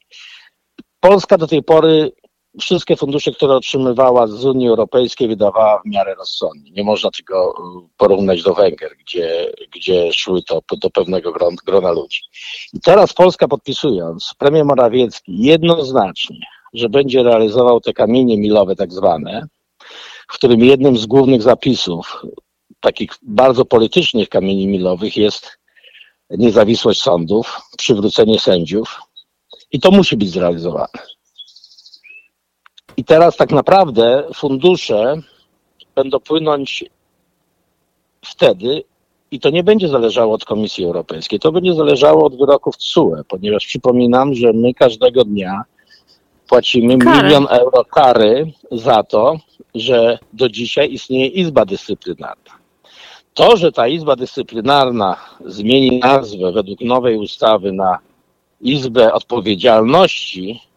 Polska 1.01 1.39
do 1.39 1.47
tej 1.47 1.63
pory 1.63 2.13
wszystkie 2.61 2.97
fundusze, 2.97 3.33
które 3.33 3.55
otrzymywała 3.55 4.27
z 4.27 4.45
Unii 4.45 4.69
Europejskiej, 4.69 5.29
wydawała 5.29 5.83
w 5.85 5.89
miarę 5.89 6.15
rozsądnie. 6.15 6.71
Nie 6.71 6.85
można 6.85 7.11
tego 7.11 7.51
y, 7.51 7.89
porównać 7.97 8.43
do 8.43 8.55
Węgier, 8.55 8.91
gdzie, 9.01 9.53
gdzie 9.73 10.13
szły 10.13 10.43
to 10.43 10.61
do 10.77 10.91
pewnego 10.91 11.33
grona 11.67 11.91
ludzi. 11.91 12.21
I 12.73 12.81
teraz 12.81 13.13
Polska 13.13 13.49
podpisując, 13.49 14.35
premier 14.39 14.65
Morawiecki 14.65 15.43
jednoznacznie, 15.43 16.41
że 16.75 16.89
będzie 16.89 17.23
realizował 17.23 17.81
te 17.81 17.93
kamienie 17.93 18.39
milowe 18.39 18.77
tak 18.77 18.93
zwane, 18.93 19.47
w 20.29 20.35
którym 20.35 20.65
jednym 20.65 20.97
z 20.97 21.07
głównych 21.07 21.43
zapisów 21.43 22.23
takich 22.81 23.11
bardzo 23.23 23.65
politycznych 23.65 24.29
kamieni 24.29 24.67
milowych 24.67 25.17
jest 25.17 25.59
niezawisłość 26.31 27.03
sądów, 27.03 27.61
przywrócenie 27.79 28.39
sędziów 28.39 29.01
i 29.73 29.81
to 29.81 29.91
musi 29.91 30.17
być 30.17 30.31
zrealizowane. 30.31 31.10
I 33.01 33.05
teraz 33.05 33.37
tak 33.37 33.53
naprawdę 33.53 34.25
fundusze 34.35 35.15
będą 35.95 36.21
płynąć 36.21 36.85
wtedy, 38.25 38.85
i 39.31 39.41
to 39.41 39.51
nie 39.51 39.65
będzie 39.65 39.89
zależało 39.89 40.35
od 40.35 40.45
Komisji 40.45 40.85
Europejskiej, 40.85 41.41
to 41.41 41.53
będzie 41.53 41.75
zależało 41.75 42.27
od 42.27 42.37
wyroków 42.37 42.77
TSUE, 42.77 43.25
ponieważ 43.29 43.67
przypominam, 43.67 44.35
że 44.35 44.53
my 44.53 44.75
każdego 44.75 45.25
dnia 45.25 45.63
płacimy 46.49 46.99
Kary. 46.99 47.23
milion 47.23 47.47
euro 47.51 47.85
kary 47.85 48.53
za 48.73 49.03
to, 49.03 49.37
że 49.75 50.19
do 50.33 50.49
dzisiaj 50.49 50.93
istnieje 50.93 51.27
Izba 51.27 51.65
Dyscyplinarna. 51.65 52.53
To, 53.35 53.57
że 53.57 53.73
ta 53.73 53.89
Izba 53.89 54.17
Dyscyplinarna 54.17 55.17
zmieni 55.47 55.99
nazwę 55.99 56.53
według 56.53 56.81
nowej 56.81 57.17
ustawy 57.17 57.73
na 57.73 57.99
Izbę 58.61 59.13
Odpowiedzialności 59.13 60.70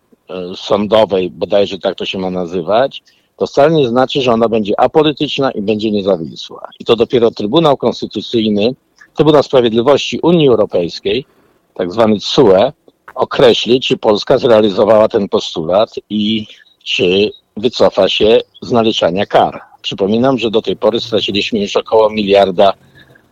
sądowej, 0.55 1.29
bodajże 1.29 1.79
tak 1.79 1.95
to 1.95 2.05
się 2.05 2.17
ma 2.17 2.29
nazywać, 2.29 3.03
to 3.37 3.47
wcale 3.47 3.71
nie 3.71 3.87
znaczy, 3.87 4.21
że 4.21 4.31
ona 4.31 4.49
będzie 4.49 4.79
apolityczna 4.79 5.51
i 5.51 5.61
będzie 5.61 5.91
niezawisła. 5.91 6.69
I 6.79 6.85
to 6.85 6.95
dopiero 6.95 7.31
Trybunał 7.31 7.77
Konstytucyjny, 7.77 8.75
Trybunał 9.13 9.43
Sprawiedliwości 9.43 10.19
Unii 10.19 10.47
Europejskiej, 10.47 11.25
tak 11.73 11.91
zwany 11.91 12.19
TSUE, 12.19 12.71
określi, 13.15 13.81
czy 13.81 13.97
Polska 13.97 14.37
zrealizowała 14.37 15.07
ten 15.07 15.29
postulat 15.29 15.89
i 16.09 16.47
czy 16.83 17.31
wycofa 17.57 18.09
się 18.09 18.39
z 18.61 18.71
naliczania 18.71 19.25
kar. 19.25 19.61
Przypominam, 19.81 20.37
że 20.37 20.51
do 20.51 20.61
tej 20.61 20.75
pory 20.75 20.99
straciliśmy 20.99 21.59
już 21.59 21.75
około 21.75 22.09
miliarda 22.09 22.73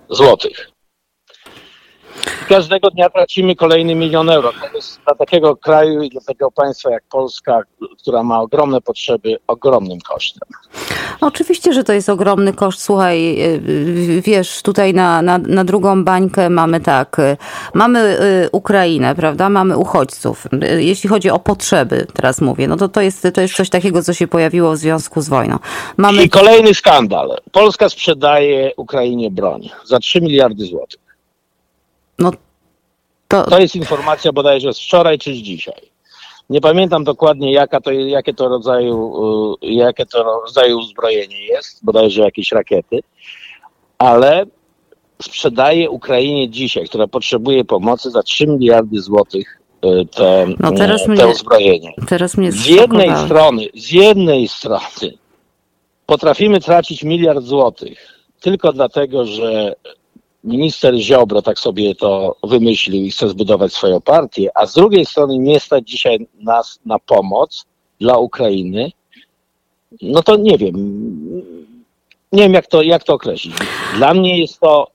złotych 0.10 0.71
każdego 2.51 2.89
dnia 2.89 3.10
tracimy 3.10 3.55
kolejny 3.55 3.96
milion 3.96 4.29
euro. 4.29 4.53
To 4.72 4.77
jest 4.77 5.01
dla 5.05 5.15
takiego 5.15 5.55
kraju 5.55 6.01
i 6.01 6.10
dla 6.10 6.22
takiego 6.22 6.51
państwa 6.51 6.91
jak 6.91 7.03
Polska, 7.10 7.62
która 8.01 8.24
ma 8.24 8.41
ogromne 8.41 8.81
potrzeby, 8.81 9.38
ogromnym 9.48 10.00
kosztem. 10.01 10.50
Oczywiście, 11.22 11.74
że 11.74 11.84
to 11.84 11.93
jest 11.93 12.10
ogromny 12.10 12.53
koszt. 12.53 12.81
Słuchaj, 12.81 13.41
y, 13.41 14.22
wiesz, 14.25 14.62
tutaj 14.62 14.93
na, 14.93 15.22
na, 15.22 15.38
na 15.38 15.63
drugą 15.63 16.03
bańkę 16.03 16.50
mamy 16.50 16.79
tak, 16.79 17.20
y, 17.20 17.38
mamy 17.74 18.00
y, 18.46 18.50
Ukrainę, 18.51 19.15
prawda? 19.15 19.50
Mamy 19.50 19.77
uchodźców. 19.77 20.48
Jeśli 20.77 21.10
chodzi 21.10 21.29
o 21.29 21.39
potrzeby, 21.39 22.08
teraz 22.13 22.41
mówię, 22.41 22.67
no 22.67 22.77
to 22.77 22.89
to 22.89 23.01
jest, 23.01 23.27
to 23.34 23.41
jest 23.41 23.55
coś 23.55 23.70
takiego, 23.70 24.03
co 24.03 24.13
się 24.13 24.27
pojawiło 24.27 24.72
w 24.72 24.77
związku 24.77 25.22
z 25.22 25.29
wojną. 25.29 25.60
Mamy... 25.98 26.24
I 26.24 26.29
kolejny 26.29 26.74
skandal. 26.74 27.38
Polska 27.51 27.89
sprzedaje 27.89 28.72
Ukrainie 28.77 29.31
broń 29.31 29.70
za 29.86 30.00
3 30.00 30.22
miliardy 30.22 30.65
złotych. 30.65 31.11
No, 32.22 32.32
to... 33.28 33.44
to 33.44 33.60
jest 33.60 33.75
informacja 33.75 34.32
bodajże 34.32 34.74
z 34.74 34.80
wczoraj 34.80 35.20
czy 35.20 35.34
z 35.34 35.38
dzisiaj. 35.38 35.92
Nie 36.50 36.62
pamiętam 36.62 37.04
dokładnie 37.04 37.54
jaka 37.54 37.82
to, 37.82 37.92
jakie, 37.92 38.34
to 38.34 38.48
rodzaju, 38.48 39.58
y, 39.63 39.68
jakie 39.68 40.06
to 40.06 40.24
rodzaju 40.24 40.80
uzbrojenie 40.80 41.46
jest, 41.46 41.86
bodajże 41.86 42.22
jakieś 42.22 42.51
rakiety, 42.51 43.00
ale 43.98 44.46
sprzedaje 45.22 45.90
Ukrainie 45.90 46.50
dzisiaj, 46.50 46.88
która 46.88 47.08
potrzebuje 47.08 47.66
pomocy 47.66 48.12
za 48.12 48.24
3 48.24 48.48
miliardy 48.48 49.01
złotych 49.01 49.62
y, 49.86 50.06
te, 50.06 50.48
no 50.60 50.72
teraz 50.72 51.04
te 51.04 51.12
mnie, 51.12 51.28
uzbrojenie. 51.28 51.94
Teraz 52.08 52.38
mnie 52.38 52.51
z 52.51 52.66
jednej 52.66 53.18
strony, 53.25 53.68
z 53.75 53.92
jednej 53.92 54.48
strony 54.48 55.13
potrafimy 56.06 56.60
tracić 56.60 57.04
miliard 57.04 57.44
złotych 57.44 58.22
tylko 58.42 58.74
dlatego, 58.74 59.25
że 59.25 59.75
minister 60.44 60.96
Ziobro 60.96 61.42
tak 61.42 61.60
sobie 61.60 61.96
to 61.96 62.36
wymyślił 62.44 63.06
i 63.06 63.12
chce 63.12 63.30
zbudować 63.30 63.74
swoją 63.74 64.02
partię, 64.02 64.50
a 64.58 64.66
z 64.66 64.74
drugiej 64.74 65.06
strony 65.06 65.38
nie 65.38 65.60
stać 65.60 65.90
dzisiaj 65.90 66.28
nas 66.40 66.80
na 66.86 67.00
pomoc 67.00 67.66
dla 68.00 68.18
Ukrainy, 68.18 68.92
no 70.02 70.24
to 70.24 70.36
nie 70.36 70.58
wiem. 70.58 70.76
Nie 72.32 72.44
wiem, 72.44 72.54
jak 72.54 72.68
to, 72.68 72.82
jak 72.82 73.04
to 73.04 73.14
określić. 73.14 73.56
Dla 73.96 74.14
mnie 74.14 74.40
jest 74.40 74.60
to, 74.60 74.88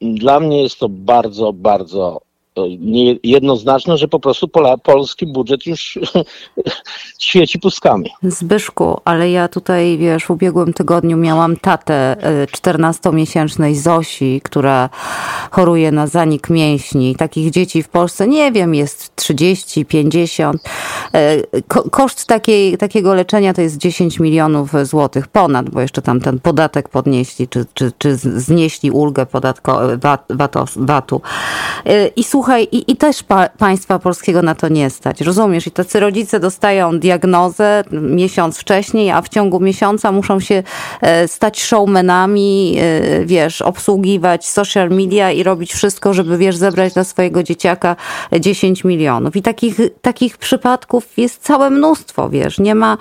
dla 0.00 0.40
mnie 0.40 0.62
jest 0.62 0.78
to 0.78 0.88
bardzo, 0.88 1.52
bardzo 1.52 2.20
jednoznaczne, 3.22 3.98
że 3.98 4.08
po 4.08 4.20
prostu 4.20 4.48
Pola, 4.48 4.76
polski 4.76 5.26
budżet 5.26 5.66
już 5.66 5.98
świeci 7.18 7.58
pustkami. 7.58 8.10
Zbyszku, 8.22 9.00
ale 9.04 9.30
ja 9.30 9.48
tutaj, 9.48 9.98
wiesz, 9.98 10.24
w 10.24 10.30
ubiegłym 10.30 10.72
tygodniu 10.72 11.16
miałam 11.16 11.56
tatę 11.56 12.16
14-miesięcznej 12.52 13.70
e, 13.72 13.74
Zosi, 13.74 14.40
która 14.44 14.90
choruje 15.50 15.92
na 15.92 16.06
zanik 16.06 16.50
mięśni. 16.50 17.16
Takich 17.16 17.50
dzieci 17.50 17.82
w 17.82 17.88
Polsce, 17.88 18.28
nie 18.28 18.52
wiem, 18.52 18.74
jest 18.74 19.16
30, 19.16 19.86
50. 19.86 20.62
E, 21.14 21.36
koszt 21.90 22.26
takiej, 22.26 22.78
takiego 22.78 23.14
leczenia 23.14 23.54
to 23.54 23.62
jest 23.62 23.76
10 23.76 24.20
milionów 24.20 24.70
złotych 24.82 25.28
ponad, 25.28 25.70
bo 25.70 25.80
jeszcze 25.80 26.02
tam 26.02 26.20
ten 26.20 26.40
podatek 26.40 26.88
podnieśli, 26.88 27.48
czy, 27.48 27.66
czy, 27.74 27.92
czy 27.98 28.16
znieśli 28.16 28.90
ulgę 28.90 29.26
podatko, 29.26 29.80
VAT, 29.98 30.26
VAT-u. 30.76 31.20
E, 31.86 32.06
I 32.06 32.24
słuchaj, 32.24 32.47
słuchaj, 32.48 32.68
i, 32.72 32.92
i 32.92 32.96
też 32.96 33.22
pa, 33.22 33.48
państwa 33.48 33.98
polskiego 33.98 34.42
na 34.42 34.54
to 34.54 34.68
nie 34.68 34.90
stać. 34.90 35.20
Rozumiesz? 35.20 35.66
I 35.66 35.70
tacy 35.70 36.00
rodzice 36.00 36.40
dostają 36.40 36.98
diagnozę 36.98 37.84
miesiąc 37.90 38.58
wcześniej, 38.58 39.10
a 39.10 39.22
w 39.22 39.28
ciągu 39.28 39.60
miesiąca 39.60 40.12
muszą 40.12 40.40
się 40.40 40.62
e, 41.00 41.28
stać 41.28 41.62
showmanami, 41.62 42.76
e, 42.78 43.26
wiesz, 43.26 43.62
obsługiwać 43.62 44.46
social 44.46 44.90
media 44.90 45.30
i 45.32 45.42
robić 45.42 45.74
wszystko, 45.74 46.14
żeby, 46.14 46.38
wiesz, 46.38 46.56
zebrać 46.56 46.94
dla 46.94 47.04
swojego 47.04 47.42
dzieciaka 47.42 47.96
10 48.40 48.84
milionów. 48.84 49.36
I 49.36 49.42
takich, 49.42 49.76
takich 50.02 50.38
przypadków 50.38 51.18
jest 51.18 51.42
całe 51.42 51.70
mnóstwo, 51.70 52.28
wiesz. 52.28 52.58
Nie 52.58 52.74
ma 52.74 52.98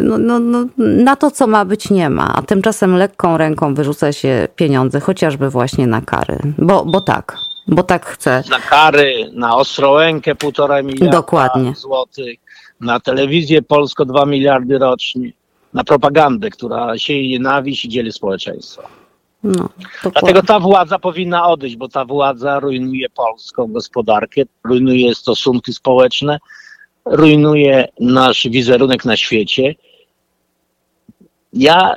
no, 0.00 0.18
no, 0.18 0.38
no, 0.38 0.64
na 0.78 1.16
to, 1.16 1.30
co 1.30 1.46
ma 1.46 1.64
być, 1.64 1.90
nie 1.90 2.10
ma. 2.10 2.34
A 2.34 2.42
tymczasem 2.42 2.96
lekką 2.96 3.36
ręką 3.36 3.74
wyrzuca 3.74 4.12
się 4.12 4.48
pieniądze, 4.56 5.00
chociażby 5.00 5.50
właśnie 5.50 5.86
na 5.86 6.00
kary. 6.00 6.38
Bo, 6.58 6.84
bo 6.84 7.00
tak, 7.00 7.36
bo 7.66 7.82
tak 7.82 8.06
chce. 8.06 8.42
Na 8.50 8.58
kary, 8.58 9.30
na 9.32 9.56
Ostrołękę 9.56 10.34
półtora 10.34 10.82
miliarda 10.82 11.16
Dokładnie. 11.16 11.74
złotych, 11.74 12.38
na 12.80 13.00
telewizję 13.00 13.62
Polsko 13.62 14.04
2 14.04 14.26
miliardy 14.26 14.78
rocznie, 14.78 15.32
na 15.74 15.84
propagandę, 15.84 16.50
która 16.50 16.98
sieje 16.98 17.28
nienawiść 17.28 17.84
i 17.84 17.88
dzieli 17.88 18.12
społeczeństwo. 18.12 18.82
No, 19.42 19.68
Dlatego 20.02 20.42
ta 20.42 20.60
władza 20.60 20.98
powinna 20.98 21.48
odejść, 21.48 21.76
bo 21.76 21.88
ta 21.88 22.04
władza 22.04 22.60
rujnuje 22.60 23.10
polską 23.10 23.72
gospodarkę, 23.72 24.42
rujnuje 24.64 25.14
stosunki 25.14 25.72
społeczne, 25.72 26.38
rujnuje 27.04 27.88
nasz 28.00 28.48
wizerunek 28.50 29.04
na 29.04 29.16
świecie. 29.16 29.74
Ja 31.52 31.94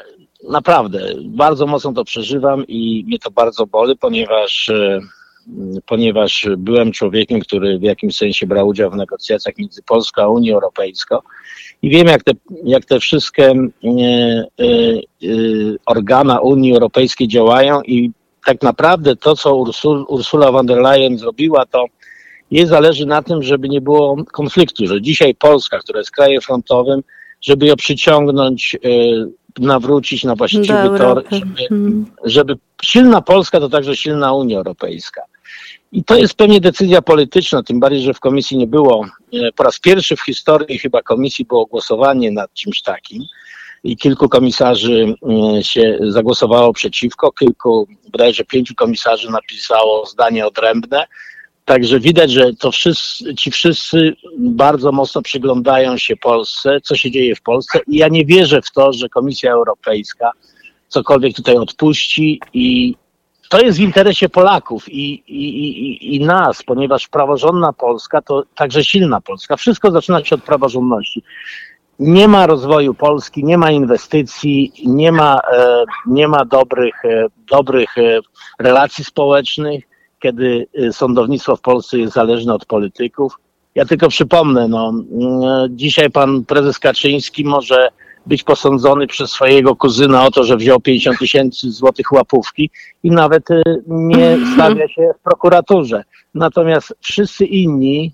naprawdę 0.49 0.99
bardzo 1.25 1.67
mocno 1.67 1.93
to 1.93 2.03
przeżywam 2.05 2.67
i 2.67 3.03
mnie 3.07 3.19
to 3.19 3.31
bardzo 3.31 3.65
boli, 3.65 3.97
ponieważ 3.97 4.69
e, 4.69 4.99
ponieważ 5.85 6.47
byłem 6.57 6.91
człowiekiem, 6.91 7.39
który 7.39 7.79
w 7.79 7.83
jakimś 7.83 8.17
sensie 8.17 8.47
brał 8.47 8.67
udział 8.67 8.91
w 8.91 8.95
negocjacjach 8.95 9.57
między 9.57 9.83
Polską 9.83 10.21
a 10.21 10.27
Unią 10.27 10.53
Europejską 10.53 11.19
i 11.81 11.89
wiem, 11.89 12.07
jak 12.07 12.23
te, 12.23 12.31
jak 12.63 12.85
te 12.85 12.99
wszystkie 12.99 13.49
e, 13.49 13.53
e, 13.53 14.65
e, 14.65 15.27
organa 15.85 16.39
Unii 16.39 16.73
Europejskiej 16.73 17.27
działają 17.27 17.81
i 17.81 18.11
tak 18.45 18.61
naprawdę 18.61 19.15
to, 19.15 19.35
co 19.35 19.55
Ursul, 19.55 20.05
Ursula 20.07 20.51
von 20.51 20.65
der 20.65 20.77
Leyen 20.77 21.17
zrobiła, 21.17 21.65
to 21.65 21.85
jej 22.51 22.67
zależy 22.67 23.05
na 23.05 23.21
tym, 23.21 23.43
żeby 23.43 23.69
nie 23.69 23.81
było 23.81 24.23
konfliktu, 24.31 24.87
że 24.87 25.01
dzisiaj 25.01 25.35
Polska, 25.35 25.79
która 25.79 25.99
jest 25.99 26.11
krajem 26.11 26.41
frontowym, 26.41 27.03
żeby 27.41 27.65
ją 27.65 27.75
przyciągnąć, 27.75 28.77
nawrócić 29.59 30.23
na 30.23 30.35
właściwy 30.35 30.97
tor, 30.97 31.23
żeby, 31.31 31.61
mhm. 31.61 32.05
żeby 32.23 32.57
silna 32.83 33.21
Polska 33.21 33.59
to 33.59 33.69
także 33.69 33.95
silna 33.95 34.33
Unia 34.33 34.57
Europejska. 34.57 35.21
I 35.91 36.03
to 36.03 36.15
jest 36.15 36.33
pewnie 36.33 36.61
decyzja 36.61 37.01
polityczna, 37.01 37.63
tym 37.63 37.79
bardziej, 37.79 38.01
że 38.01 38.13
w 38.13 38.19
komisji 38.19 38.57
nie 38.57 38.67
było, 38.67 39.05
e, 39.33 39.51
po 39.51 39.63
raz 39.63 39.79
pierwszy 39.79 40.15
w 40.15 40.21
historii 40.21 40.79
chyba 40.79 41.01
komisji 41.01 41.45
było 41.45 41.65
głosowanie 41.65 42.31
nad 42.31 42.53
czymś 42.53 42.81
takim 42.81 43.23
i 43.85 43.97
kilku 43.97 44.29
komisarzy 44.29 45.15
się 45.61 45.99
zagłosowało 46.09 46.73
przeciwko, 46.73 47.31
kilku, 47.31 47.87
bodajże 48.11 48.45
pięciu 48.45 48.75
komisarzy 48.75 49.31
napisało 49.31 50.05
zdanie 50.05 50.47
odrębne. 50.47 51.05
Także 51.65 51.99
widać, 51.99 52.31
że 52.31 52.53
to 52.53 52.71
wszyscy, 52.71 53.35
ci 53.35 53.51
wszyscy 53.51 54.15
bardzo 54.37 54.91
mocno 54.91 55.21
przyglądają 55.21 55.97
się 55.97 56.15
Polsce, 56.17 56.81
co 56.83 56.95
się 56.95 57.11
dzieje 57.11 57.35
w 57.35 57.41
Polsce 57.41 57.79
i 57.87 57.97
ja 57.97 58.07
nie 58.07 58.25
wierzę 58.25 58.61
w 58.61 58.71
to, 58.71 58.93
że 58.93 59.09
Komisja 59.09 59.51
Europejska 59.51 60.31
cokolwiek 60.87 61.35
tutaj 61.35 61.55
odpuści 61.55 62.39
i 62.53 62.95
to 63.49 63.59
jest 63.59 63.77
w 63.77 63.81
interesie 63.81 64.29
Polaków 64.29 64.89
i, 64.89 65.23
i, 65.27 65.69
i, 65.87 66.15
i 66.15 66.19
nas, 66.19 66.63
ponieważ 66.63 67.07
praworządna 67.07 67.73
Polska 67.73 68.21
to 68.21 68.43
także 68.55 68.83
silna 68.83 69.21
Polska. 69.21 69.57
Wszystko 69.57 69.91
zaczyna 69.91 70.23
się 70.23 70.35
od 70.35 70.43
praworządności. 70.43 71.23
Nie 71.99 72.27
ma 72.27 72.47
rozwoju 72.47 72.93
Polski, 72.93 73.43
nie 73.43 73.57
ma 73.57 73.71
inwestycji, 73.71 74.71
nie 74.85 75.11
ma, 75.11 75.39
e, 75.53 75.83
nie 76.07 76.27
ma 76.27 76.45
dobrych, 76.45 77.05
e, 77.05 77.25
dobrych 77.51 77.97
e, 77.97 78.19
relacji 78.59 79.03
społecznych, 79.03 79.83
kiedy 80.19 80.67
sądownictwo 80.91 81.55
w 81.55 81.61
Polsce 81.61 81.97
jest 81.97 82.13
zależne 82.13 82.53
od 82.53 82.65
polityków. 82.65 83.33
Ja 83.75 83.85
tylko 83.85 84.09
przypomnę, 84.09 84.67
no, 84.67 84.93
dzisiaj 85.69 86.11
pan 86.11 86.45
prezes 86.45 86.79
Kaczyński 86.79 87.43
może 87.43 87.89
być 88.25 88.43
posądzony 88.43 89.07
przez 89.07 89.31
swojego 89.31 89.75
kuzyna 89.75 90.25
o 90.25 90.31
to, 90.31 90.43
że 90.43 90.57
wziął 90.57 90.79
50 90.79 91.19
tysięcy 91.19 91.71
złotych 91.71 92.11
łapówki 92.11 92.69
i 93.03 93.11
nawet 93.11 93.51
y, 93.51 93.63
nie 93.87 94.29
mhm. 94.29 94.53
stawia 94.53 94.87
się 94.87 95.11
w 95.19 95.23
prokuraturze. 95.23 96.03
Natomiast 96.33 96.93
wszyscy 97.01 97.45
inni, 97.45 98.13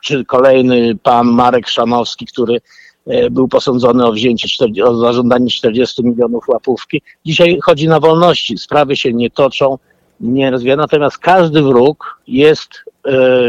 czy 0.00 0.24
kolejny 0.24 0.96
pan 1.02 1.26
Marek 1.26 1.68
Szanowski, 1.68 2.26
który 2.26 2.60
e, 3.06 3.30
był 3.30 3.48
posądzony 3.48 4.06
o 4.06 4.12
wzięcie, 4.12 4.48
o 4.84 4.96
zażądanie 4.96 5.50
40 5.50 6.04
milionów 6.04 6.48
łapówki. 6.48 7.02
Dzisiaj 7.26 7.58
chodzi 7.62 7.88
na 7.88 8.00
wolności, 8.00 8.58
sprawy 8.58 8.96
się 8.96 9.12
nie 9.12 9.30
toczą, 9.30 9.78
nie 10.20 10.50
rozwija. 10.50 10.76
Natomiast 10.76 11.18
każdy 11.18 11.62
wróg 11.62 12.20
jest, 12.26 12.84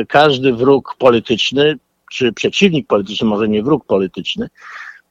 każdy 0.08 0.54
wróg 0.54 0.96
polityczny, 0.98 1.80
czy 2.12 2.34
przeciwnik 2.34 2.88
polityczny, 2.88 3.28
może 3.28 3.48
nie 3.48 3.64
wróg 3.64 3.86
polityczny, 3.86 4.50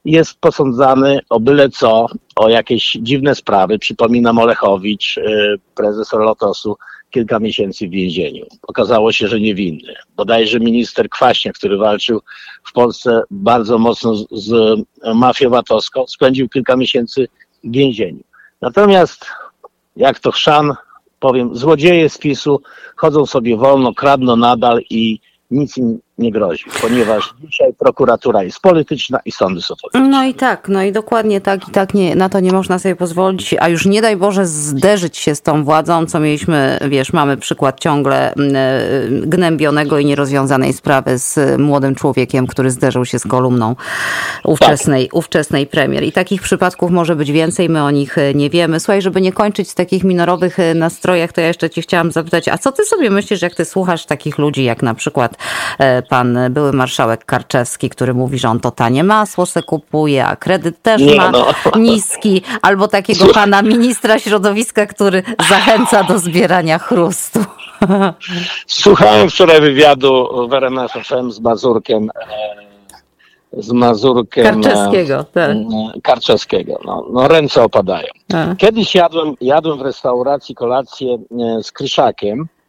jest 0.05 0.39
posądzany 0.39 1.19
o 1.29 1.39
byle 1.39 1.69
co, 1.69 2.05
o 2.35 2.49
jakieś 2.49 2.97
dziwne 3.01 3.35
sprawy. 3.35 3.79
Przypominam 3.79 4.37
Olechowicz, 4.37 5.17
y, 5.17 5.55
prezes 5.75 6.13
Lotosu, 6.13 6.77
kilka 7.11 7.39
miesięcy 7.39 7.87
w 7.87 7.91
więzieniu. 7.91 8.45
Okazało 8.67 9.11
się, 9.11 9.27
że 9.27 9.39
niewinny. 9.39 9.93
Bodajże 10.15 10.59
minister 10.59 11.09
Kwaśniak, 11.09 11.55
który 11.55 11.77
walczył 11.77 12.21
w 12.63 12.71
Polsce 12.71 13.21
bardzo 13.31 13.77
mocno 13.77 14.15
z, 14.15 14.27
z 14.31 14.79
mafią 15.15 15.49
VAT-owską, 15.49 16.07
spędził 16.07 16.49
kilka 16.49 16.75
miesięcy 16.75 17.27
w 17.63 17.71
więzieniu. 17.71 18.23
Natomiast, 18.61 19.25
jak 19.95 20.19
to 20.19 20.31
chrzan, 20.31 20.73
powiem, 21.19 21.55
złodzieje 21.55 22.09
z 22.09 22.17
PiSu 22.17 22.61
chodzą 22.95 23.25
sobie 23.25 23.57
wolno, 23.57 23.93
kradną 23.93 24.35
nadal 24.35 24.81
i 24.89 25.19
nic 25.51 25.77
im 25.77 25.99
nie 26.21 26.31
grozi, 26.31 26.65
ponieważ 26.81 27.33
dzisiaj 27.43 27.73
prokuratura 27.73 28.43
jest 28.43 28.59
polityczna 28.59 29.19
i 29.25 29.31
sądy 29.31 29.61
są 29.61 29.75
polityczne. 29.81 30.09
No 30.09 30.23
i 30.23 30.33
tak, 30.33 30.69
no 30.69 30.83
i 30.83 30.91
dokładnie 30.91 31.41
tak 31.41 31.67
i 31.67 31.71
tak 31.71 31.93
nie, 31.93 32.15
na 32.15 32.29
to 32.29 32.39
nie 32.39 32.51
można 32.51 32.79
sobie 32.79 32.95
pozwolić, 32.95 33.55
a 33.59 33.69
już 33.69 33.85
nie 33.85 34.01
daj 34.01 34.17
Boże 34.17 34.45
zderzyć 34.45 35.17
się 35.17 35.35
z 35.35 35.41
tą 35.41 35.63
władzą, 35.63 36.05
co 36.05 36.19
mieliśmy, 36.19 36.79
wiesz, 36.87 37.13
mamy 37.13 37.37
przykład 37.37 37.79
ciągle 37.79 38.33
mm, 38.33 38.55
e, 38.55 39.27
gnębionego 39.27 39.99
i 39.99 40.05
nierozwiązanej 40.05 40.73
sprawy 40.73 41.17
z 41.17 41.59
młodym 41.59 41.95
człowiekiem, 41.95 42.47
który 42.47 42.71
zderzył 42.71 43.05
się 43.05 43.19
z 43.19 43.27
kolumną 43.27 43.75
ówczesnej, 44.43 45.05
tak. 45.05 45.15
ówczesnej 45.15 45.67
premier. 45.67 46.03
I 46.03 46.11
takich 46.11 46.41
przypadków 46.41 46.91
może 46.91 47.15
być 47.15 47.31
więcej, 47.31 47.69
my 47.69 47.83
o 47.83 47.91
nich 47.91 48.17
e, 48.17 48.33
nie 48.33 48.49
wiemy. 48.49 48.79
Słuchaj, 48.79 49.01
żeby 49.01 49.21
nie 49.21 49.33
kończyć 49.33 49.69
z 49.69 49.75
takich 49.75 50.03
minorowych 50.03 50.59
e, 50.59 50.73
nastrojach, 50.73 51.33
to 51.33 51.41
ja 51.41 51.47
jeszcze 51.47 51.69
ci 51.69 51.81
chciałam 51.81 52.11
zapytać, 52.11 52.47
a 52.47 52.57
co 52.57 52.71
ty 52.71 52.85
sobie 52.85 53.09
myślisz, 53.09 53.41
jak 53.41 53.55
ty 53.55 53.65
słuchasz 53.65 54.05
takich 54.05 54.37
ludzi, 54.37 54.63
jak 54.63 54.83
na 54.83 54.93
przykład 54.93 55.35
pan 56.11 56.37
były 56.49 56.73
marszałek 56.73 57.25
Karczewski, 57.25 57.89
który 57.89 58.13
mówi, 58.13 58.39
że 58.39 58.49
on 58.49 58.59
to 58.59 58.71
tanie 58.71 59.03
masło 59.03 59.45
se 59.45 59.63
kupuje, 59.63 60.25
a 60.25 60.35
kredyt 60.35 60.81
też 60.81 61.01
Nie, 61.01 61.15
ma 61.15 61.31
no. 61.31 61.45
niski, 61.79 62.41
albo 62.61 62.87
takiego 62.87 63.33
pana 63.33 63.61
ministra 63.61 64.19
środowiska, 64.19 64.85
który 64.85 65.23
zachęca 65.49 66.03
do 66.03 66.19
zbierania 66.19 66.79
chrustu. 66.79 67.39
Słuchałem 68.67 69.29
wczoraj 69.29 69.61
wywiadu 69.61 70.27
w 70.49 70.53
RMF 70.53 70.91
FM 70.91 71.31
z 71.31 71.39
Mazurkiem. 71.39 72.09
z 73.53 73.71
Mazurkiem. 73.71 74.43
Karczewskiego, 74.43 75.23
tak. 75.23 75.57
Karczewskiego. 76.03 76.79
No, 76.85 77.05
no 77.11 77.27
ręce 77.27 77.63
opadają. 77.63 78.07
A. 78.33 78.55
Kiedyś 78.55 78.95
jadłem, 78.95 79.33
jadłem 79.41 79.77
w 79.77 79.81
restauracji 79.81 80.55
kolację 80.55 81.13
e, 81.13 81.63
z 81.63 81.71
Kryszakiem, 81.71 82.41
e, 82.41 82.60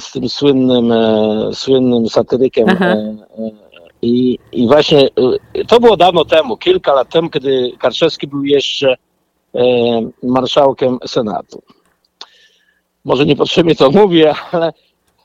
z 0.00 0.12
tym 0.12 0.28
słynnym, 0.28 0.92
e, 0.92 1.50
słynnym 1.52 2.08
satyrykiem. 2.08 2.68
Aha. 2.68 2.84
e, 2.84 3.16
e, 3.38 3.50
I, 4.02 4.38
I 4.52 4.66
właśnie 4.66 5.08
e, 5.54 5.64
to 5.64 5.80
było 5.80 5.96
dawno 5.96 6.24
temu, 6.24 6.56
kilka 6.56 6.94
lat 6.94 7.08
temu, 7.08 7.30
kiedy 7.30 7.72
Karczewski 7.78 8.26
był 8.26 8.44
jeszcze 8.44 8.96
e, 9.54 9.60
marszałkiem 10.22 10.98
Senatu. 11.06 11.62
Może 13.04 13.26
niepotrzebnie 13.26 13.74
to 13.74 13.90
mówię, 13.90 14.34
ale, 14.52 14.72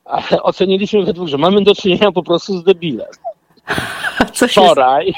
ale 0.06 0.44
oceniliśmy 0.44 1.04
we 1.04 1.14
dwóch, 1.14 1.28
że 1.28 1.38
mamy 1.38 1.62
do 1.62 1.76
czynienia 1.76 2.12
po 2.12 2.24
prostu 2.24 2.58
z 2.58 2.64
debilem. 2.64 3.08
Wczoraj, 4.34 5.14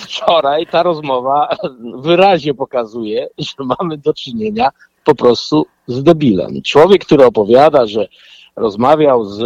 wczoraj 0.00 0.66
ta 0.66 0.82
rozmowa 0.82 1.56
wyraźnie 1.94 2.54
pokazuje, 2.54 3.28
że 3.38 3.64
mamy 3.78 3.98
do 3.98 4.14
czynienia 4.14 4.70
po 5.04 5.14
prostu 5.14 5.66
z 5.86 6.02
debilem. 6.02 6.62
Człowiek, 6.62 7.04
który 7.04 7.24
opowiada, 7.24 7.86
że 7.86 8.08
rozmawiał 8.56 9.24
z 9.24 9.40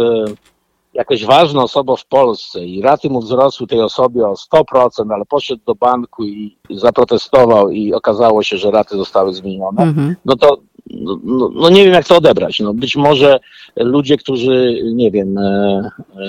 jakąś 0.93 1.25
ważną 1.25 1.61
osobą 1.61 1.95
w 1.95 2.05
Polsce 2.05 2.65
i 2.65 2.81
raty 2.81 3.09
mu 3.09 3.21
wzrosły 3.21 3.67
tej 3.67 3.81
osobie 3.81 4.27
o 4.27 4.33
100%, 4.33 5.13
ale 5.13 5.25
poszedł 5.25 5.61
do 5.65 5.75
banku 5.75 6.25
i 6.25 6.57
zaprotestował 6.69 7.69
i 7.69 7.93
okazało 7.93 8.43
się, 8.43 8.57
że 8.57 8.71
raty 8.71 8.97
zostały 8.97 9.33
zmienione, 9.33 9.83
Mhm. 9.83 10.15
no 10.25 10.35
to 10.35 10.57
no, 11.23 11.49
no, 11.53 11.69
nie 11.69 11.83
wiem 11.83 11.93
jak 11.93 12.07
to 12.07 12.17
odebrać. 12.17 12.59
No 12.59 12.73
być 12.73 12.95
może 12.95 13.39
ludzie, 13.75 14.17
którzy 14.17 14.81
nie 14.93 15.11
wiem, 15.11 15.37
e, 15.37 15.41
e, 15.43 16.23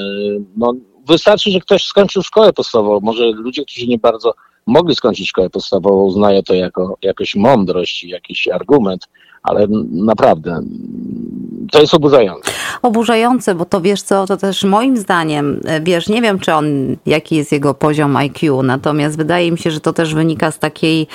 no 0.57 0.73
wystarczy, 1.09 1.51
że 1.51 1.61
ktoś 1.61 1.85
skończył 1.85 2.23
szkołę 2.23 2.53
podstawową. 2.53 3.01
Może 3.01 3.31
ludzie, 3.31 3.65
którzy 3.65 3.87
nie 3.87 3.99
bardzo 3.99 4.35
mogli 4.67 4.95
skończyć 4.95 5.29
szkołę 5.29 5.51
podstawową, 5.51 6.05
uznają 6.05 6.43
to 6.43 6.55
jako 6.55 6.97
jakąś 7.03 7.35
mądrość 7.35 8.05
i 8.05 8.09
jakiś 8.09 8.49
argument, 8.49 9.09
ale 9.43 9.67
naprawdę 9.91 10.61
to 11.73 11.81
jest 11.81 11.95
oburzające. 11.95 12.51
oburzające, 12.83 13.55
bo 13.55 13.65
to 13.65 13.81
wiesz 13.81 14.03
co, 14.03 14.27
to 14.27 14.37
też 14.37 14.65
moim 14.65 14.97
zdaniem, 14.97 15.61
e, 15.65 15.81
wiesz, 15.81 16.09
nie 16.09 16.23
wiem 16.23 16.39
czy 16.39 16.53
on, 16.55 16.97
jaki 17.07 17.37
jest 17.37 17.53
jego 17.53 17.75
poziom 17.75 18.17
IQ, 18.17 18.63
natomiast 18.63 19.17
wydaje 19.17 19.53
mi 19.53 19.59
się, 19.59 19.71
że 19.71 19.81
to 19.81 19.93
też 19.93 20.15
wynika 20.15 20.51
z 20.51 20.59
takiej 20.59 21.07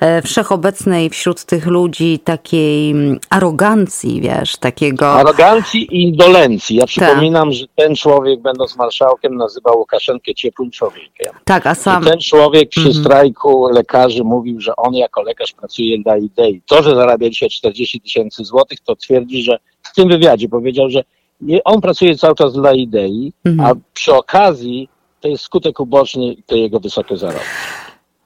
e, 0.00 0.22
wszechobecnej 0.22 1.10
wśród 1.10 1.44
tych 1.44 1.66
ludzi 1.66 2.18
takiej 2.18 2.90
mm, 2.90 3.18
arogancji, 3.30 4.20
wiesz, 4.20 4.56
takiego... 4.56 5.12
Arogancji 5.12 5.96
i 5.96 6.02
indolencji. 6.02 6.78
Tak. 6.78 6.80
Ja 6.80 6.86
przypominam, 6.86 7.52
że 7.52 7.66
ten 7.74 7.96
człowiek, 7.96 8.40
będąc 8.40 8.76
marszałkiem, 8.76 9.36
nazywał 9.36 9.78
Łukaszenkę 9.78 10.34
ciepłym 10.34 10.70
człowiekiem. 10.70 11.32
Tak, 11.44 11.66
a 11.66 11.74
sam... 11.74 12.04
ten 12.04 12.18
człowiek 12.18 12.68
przy 12.68 12.88
Mhm. 12.88 13.04
strajku 13.04 13.68
lekarzy 13.68 14.24
mówił, 14.24 14.60
że 14.60 14.76
on 14.76 14.94
jako 14.94 15.22
lekarz 15.22 15.52
pracuje 15.52 15.98
dla 15.98 16.16
idei. 16.16 16.62
To, 16.66 16.82
że 16.82 16.94
zarabia 16.94 17.30
dzisiaj 17.30 17.48
40 17.50 18.00
tysięcy 18.00 18.44
złotych, 18.44 18.78
to 18.80 18.96
twierdzi, 18.96 19.42
że 19.42 19.58
w 19.84 19.94
tym 19.94 20.08
wywiadzie 20.08 20.48
powiedział, 20.48 20.90
że 20.90 21.02
nie, 21.40 21.64
on 21.64 21.80
pracuje 21.80 22.18
cały 22.18 22.34
czas 22.34 22.52
dla 22.52 22.72
idei, 22.72 23.32
Mhm. 23.44 23.70
a 23.70 23.80
przy 23.94 24.14
okazji 24.14 24.88
to 25.20 25.28
jest 25.28 25.44
skutek 25.44 25.80
uboczny 25.80 26.34
tej 26.46 26.60
jego 26.60 26.80
wysokie 26.80 27.16
zarobki. 27.16 27.44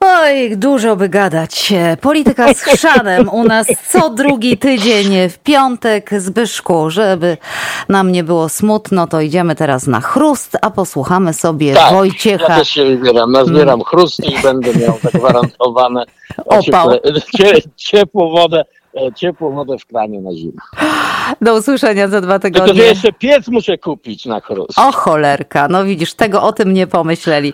Oj, 0.01 0.57
dużo 0.57 0.95
by 0.95 1.09
gadać. 1.09 1.73
Polityka 2.01 2.53
z 2.53 2.61
chrzanem 2.61 3.29
u 3.29 3.43
nas 3.43 3.67
co 3.89 4.09
drugi 4.09 4.57
tydzień 4.57 5.29
w 5.29 5.39
piątek. 5.39 6.09
Zbyszku, 6.17 6.89
żeby 6.89 7.37
nam 7.89 8.11
nie 8.11 8.23
było 8.23 8.49
smutno, 8.49 9.07
to 9.07 9.21
idziemy 9.21 9.55
teraz 9.55 9.87
na 9.87 10.01
chrust, 10.01 10.57
a 10.61 10.69
posłuchamy 10.69 11.33
sobie 11.33 11.73
Tak, 11.73 11.93
Wojciecha. 11.93 12.53
Ja 12.53 12.59
też 12.59 12.69
się 12.69 12.85
wybieram, 12.85 13.31
nazbieram 13.31 13.83
chrusty 13.83 14.25
i 14.25 14.41
będę 14.43 14.73
miał 14.75 14.97
zagwarantowane 15.03 16.05
Opał. 16.37 16.59
ocieple- 16.61 17.21
cie, 17.37 17.53
ciepłą 17.75 18.29
wodę, 18.31 18.65
e, 18.95 19.13
ciepłą 19.13 19.55
wodę 19.55 19.77
w 19.77 19.85
kranie 19.85 20.21
na 20.21 20.33
zimę. 20.33 20.61
Do 21.41 21.55
usłyszenia 21.55 22.07
za 22.07 22.21
dwa 22.21 22.39
Tylko, 22.39 22.57
że 22.57 22.63
tygodnie. 22.63 22.83
jeszcze 22.83 23.13
piec 23.13 23.47
muszę 23.47 23.77
kupić 23.77 24.25
na 24.25 24.39
chrust. 24.39 24.79
O 24.79 24.91
cholerka, 24.91 25.67
no 25.67 25.83
widzisz, 25.85 26.13
tego 26.13 26.43
o 26.43 26.53
tym 26.53 26.73
nie 26.73 26.87
pomyśleli. 26.87 27.53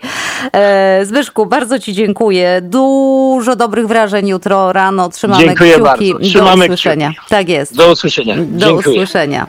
E, 0.53 1.05
Zbyszku, 1.05 1.45
bardzo 1.45 1.79
Ci 1.79 1.93
dziękuję. 1.93 2.61
Dużo 2.63 3.55
dobrych 3.55 3.87
wrażeń 3.87 4.27
jutro 4.27 4.73
rano. 4.73 5.09
Trzymamy 5.09 5.43
Dziękuję 5.45 5.71
kciuki. 5.71 5.83
bardzo. 5.83 6.19
Trzymamy 6.19 6.57
Do 6.67 6.73
usłyszenia. 6.73 7.11
Tak 7.29 7.49
jest. 7.49 7.75
Do 7.75 7.91
usłyszenia. 7.91 8.35
Do 8.37 8.65
Dziękuję. 8.65 8.95
usłyszenia. 8.95 9.47